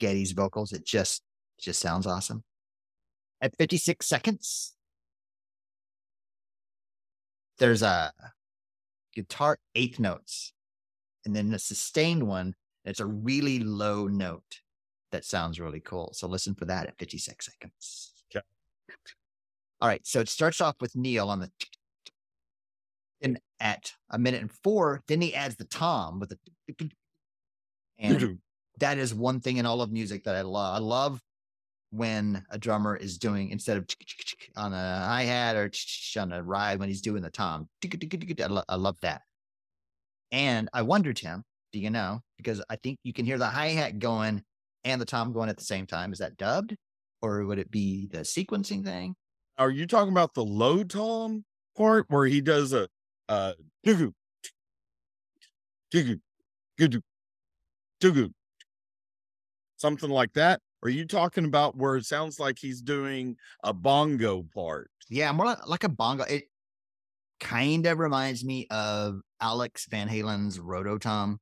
[0.00, 0.72] Geddy's vocals.
[0.72, 1.22] It just
[1.58, 2.42] just sounds awesome.
[3.40, 4.74] At 56 seconds,
[7.58, 8.12] there's a
[9.14, 10.52] guitar eighth notes,
[11.24, 12.54] and then a sustained one.
[12.84, 14.60] It's a really low note
[15.12, 16.10] that sounds really cool.
[16.14, 18.11] So listen for that at 56 seconds.
[19.80, 20.06] All right.
[20.06, 21.50] So it starts off with Neil on the
[23.20, 26.90] and at a minute and four, then he adds the tom with the
[27.98, 28.38] and
[28.78, 30.76] that is one thing in all of music that I love.
[30.76, 31.20] I love
[31.90, 33.86] when a drummer is doing instead of
[34.56, 35.70] on a hi hat or
[36.18, 37.68] on a ride when he's doing the tom.
[37.84, 39.22] I, I love that.
[40.32, 42.20] And I wonder, Tim, do you know?
[42.38, 44.42] Because I think you can hear the hi hat going
[44.84, 46.12] and the tom going at the same time.
[46.12, 46.74] Is that dubbed,
[47.22, 49.14] or would it be the sequencing thing?
[49.56, 51.44] Are you talking about the low tom
[51.76, 52.88] part where he does a
[53.28, 53.52] uh
[53.86, 54.12] digoo,
[55.92, 56.20] digoo,
[56.78, 58.32] digoo,
[59.76, 60.60] something like that?
[60.82, 64.90] Or are you talking about where it sounds like he's doing a bongo part?
[65.08, 66.24] Yeah, more like, like a bongo.
[66.24, 66.44] It
[67.38, 71.36] kind of reminds me of Alex Van Halen's Rototom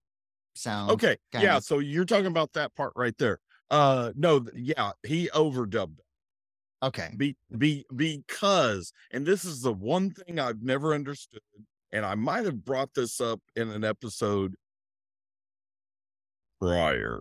[0.55, 0.91] sound.
[0.91, 1.59] Okay, kind yeah.
[1.59, 3.39] So you're talking about that part right there.
[3.71, 6.05] Uh, no, yeah, he overdubbed it.
[6.83, 7.15] Okay.
[7.17, 11.43] Be, be because, and this is the one thing I've never understood,
[11.93, 14.57] and I might have brought this up in an episode
[16.61, 17.21] prior.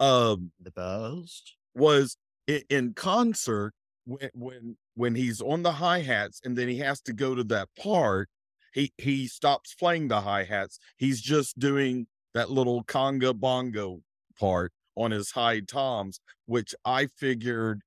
[0.00, 1.56] Um, The best.
[1.74, 2.16] was
[2.48, 3.74] i- in concert
[4.04, 7.44] when when when he's on the hi hats and then he has to go to
[7.44, 8.28] that part.
[8.72, 10.78] He he stops playing the hi hats.
[10.96, 14.02] He's just doing that little conga bongo
[14.38, 17.82] part on his high toms, which I figured,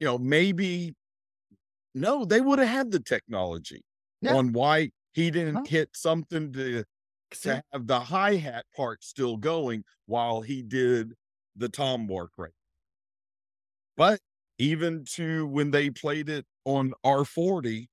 [0.00, 0.94] you know, maybe
[1.94, 3.82] no, they would have had the technology
[4.20, 4.36] Yeah.
[4.36, 5.66] on why he didn't Huh?
[5.66, 6.84] hit something to
[7.42, 11.14] to have the hi hat part still going while he did
[11.56, 12.52] the tom work right.
[13.96, 14.20] But
[14.58, 17.88] even to when they played it on R40,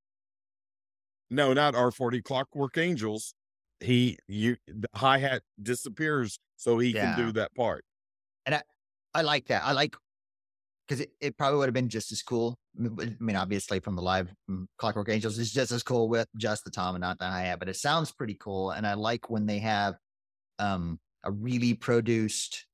[1.30, 3.34] no, not R40, Clockwork Angels,
[3.80, 6.96] he you the hi hat disappears so he Yeah.
[6.96, 7.86] can do that part.
[8.48, 8.62] I
[9.14, 9.64] I like that.
[9.64, 9.96] I like
[10.88, 12.58] because it, it probably would have been just as cool.
[12.78, 16.64] I mean, obviously, from the live mm, Clockwork Angels, it's just as cool with just
[16.64, 17.60] the tom and not the hi hat.
[17.60, 19.96] But it sounds pretty cool, and I like when they have
[20.60, 22.66] um, a really produced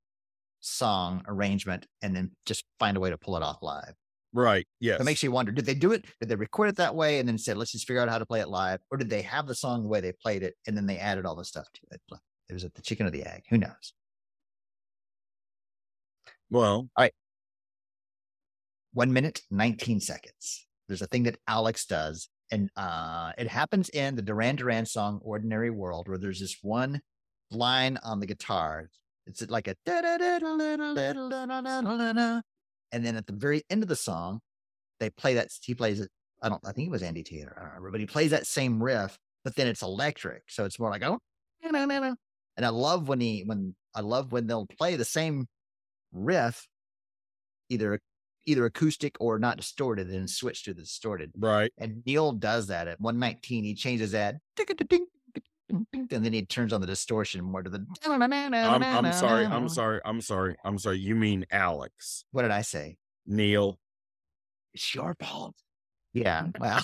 [0.60, 3.94] song arrangement and then just find a way to pull it off live.
[4.32, 4.66] Right.
[4.80, 5.00] Yes.
[5.00, 6.04] It makes you wonder: Did they do it?
[6.20, 8.26] Did they record it that way and then said, "Let's just figure out how to
[8.26, 10.76] play it live," or did they have the song the way they played it and
[10.76, 12.00] then they added all the stuff to it?
[12.48, 13.44] It was it the chicken or the egg?
[13.50, 13.92] Who knows?
[16.50, 17.12] Well, all right.
[18.92, 20.66] One minute, 19 seconds.
[20.88, 22.28] There's a thing that Alex does.
[22.50, 27.00] And uh, it happens in the Duran Duran song Ordinary World, where there's this one
[27.50, 28.88] line on the guitar.
[29.26, 29.76] It's like a
[32.90, 34.40] and then at the very end of the song,
[34.98, 36.10] they play that he plays it.
[36.42, 38.46] I don't I think it was Andy Taylor, I don't remember, but he plays that
[38.46, 40.44] same riff, but then it's electric.
[40.48, 41.18] So it's more like oh
[41.62, 45.46] and I love when he when I love when they'll play the same
[46.12, 46.66] riff,
[47.68, 48.00] either
[48.46, 51.30] either acoustic or not distorted, and switch to the distorted.
[51.36, 51.72] right.
[51.78, 53.64] And Neil does that at 119.
[53.64, 54.36] He changes that,
[55.68, 57.84] and then he turns on the distortion more to the.
[58.74, 59.44] I'm, I'm sorry.
[59.44, 60.00] I'm sorry.
[60.04, 60.56] I'm sorry.
[60.64, 60.98] I'm sorry.
[60.98, 62.96] You mean Alex What did I say?
[63.26, 63.78] Neil?
[64.72, 65.54] It's your fault.
[66.14, 66.46] Yeah.
[66.58, 66.82] Well.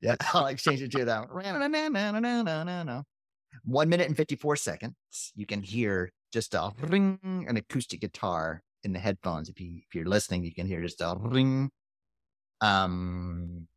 [0.00, 0.16] yeah.
[0.34, 1.28] I'll exchange it to that.
[3.64, 4.94] One minute and 54 seconds.
[5.34, 7.18] You can hear just a ring,
[7.48, 9.48] an acoustic guitar in the headphones.
[9.48, 11.70] If you if you're listening, you can hear just a ring.
[12.60, 13.68] Um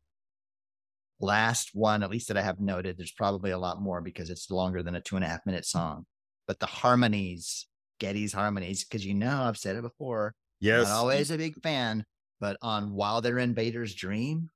[1.20, 4.50] last one, at least that I have noted, there's probably a lot more because it's
[4.50, 6.06] longer than a two and a half minute song.
[6.48, 7.68] But the harmonies,
[8.00, 10.88] Geddy's harmonies, because you know I've said it before, Yes.
[10.88, 12.06] not always a big fan,
[12.40, 14.50] but on While They're in Vader's Dream,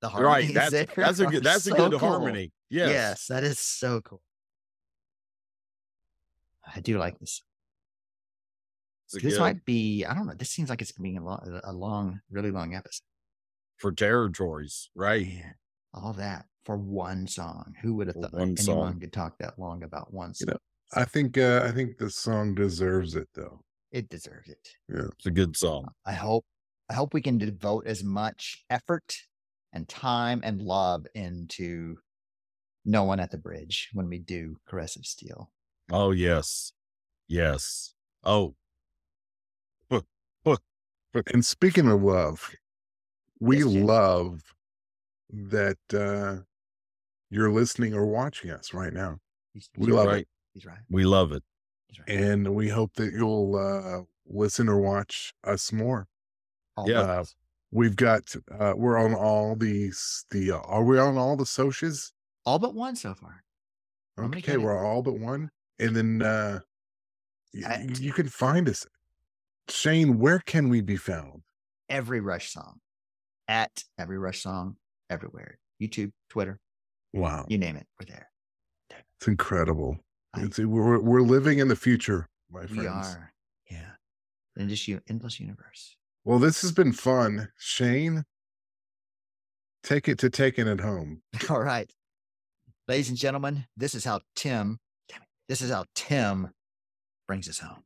[0.00, 0.44] the Right.
[0.44, 2.10] harmonies That's there that's a good that's a good cool.
[2.10, 2.52] harmony.
[2.70, 2.90] Yes.
[2.90, 4.22] Yes, that is so cool.
[6.74, 7.42] I do like this.
[9.12, 10.34] This might be, I don't know.
[10.34, 13.02] This seems like it's going to be a long, a long, really long episode.
[13.76, 15.26] for territories, right?
[15.26, 15.54] Man,
[15.92, 17.74] all that for one song.
[17.82, 19.00] Who would have thought one anyone song.
[19.00, 20.48] could talk that long about one You song?
[20.54, 20.58] know,
[21.00, 23.60] I think uh, I think the song deserves it though.
[23.92, 24.68] It deserves it.
[24.88, 25.86] Yeah, it's a good song.
[26.04, 26.44] I hope
[26.90, 29.16] I hope we can devote as much effort
[29.72, 31.98] and time and love into
[32.84, 35.50] No One at the Bridge when we do Caress of Steel.
[35.90, 36.72] Oh yes,
[37.28, 37.94] yes.
[38.22, 38.54] Oh,
[39.88, 40.06] book,
[40.44, 40.62] book,
[41.12, 41.30] book.
[41.32, 42.54] And speaking of love,
[43.40, 44.54] we Yes, love
[45.30, 46.42] that uh,
[47.30, 49.18] you're listening or watching us right now,
[49.52, 50.22] He's, We he's love right.
[50.22, 50.28] it.
[50.54, 50.78] He's right.
[50.90, 51.42] we love it.
[51.98, 52.08] Right.
[52.18, 56.08] and we hope that you'll uh, listen or watch us more.
[56.76, 57.02] All yeah.
[57.02, 57.36] those.
[57.70, 62.12] We've got uh we're on all these the uh, are we on all the socials?
[62.46, 63.42] All but one so far.
[64.18, 65.50] Okay, we're all but one.
[65.78, 66.60] And then uh
[67.52, 68.86] y- I- you can find us.
[69.68, 71.42] Shane, where can we be found?
[71.88, 72.80] Every Rush song
[73.48, 74.76] at every Rush song
[75.10, 75.58] everywhere.
[75.80, 76.60] YouTube, Twitter,
[77.12, 77.46] Wow.
[77.48, 78.28] you name it, we're there.
[79.18, 79.98] It's incredible.
[80.34, 82.80] I- It's we're we're living in the future, my friends.
[82.80, 83.32] We are.
[83.70, 83.90] Yeah.
[84.56, 85.96] You endless universe.
[86.24, 87.48] Well, this has been fun.
[87.58, 88.24] Shane,
[89.82, 91.22] take it to taking it home.
[91.50, 91.90] All right.
[92.86, 94.78] Ladies and gentlemen, this is how Tim,
[95.48, 96.50] this is how Tim
[97.26, 97.84] brings us home.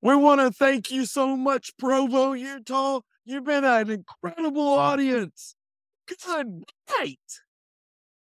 [0.00, 3.00] We want to thank you so much, Provo Utah.
[3.24, 5.54] You've been an incredible audience.
[6.06, 6.64] Good
[6.98, 7.18] night.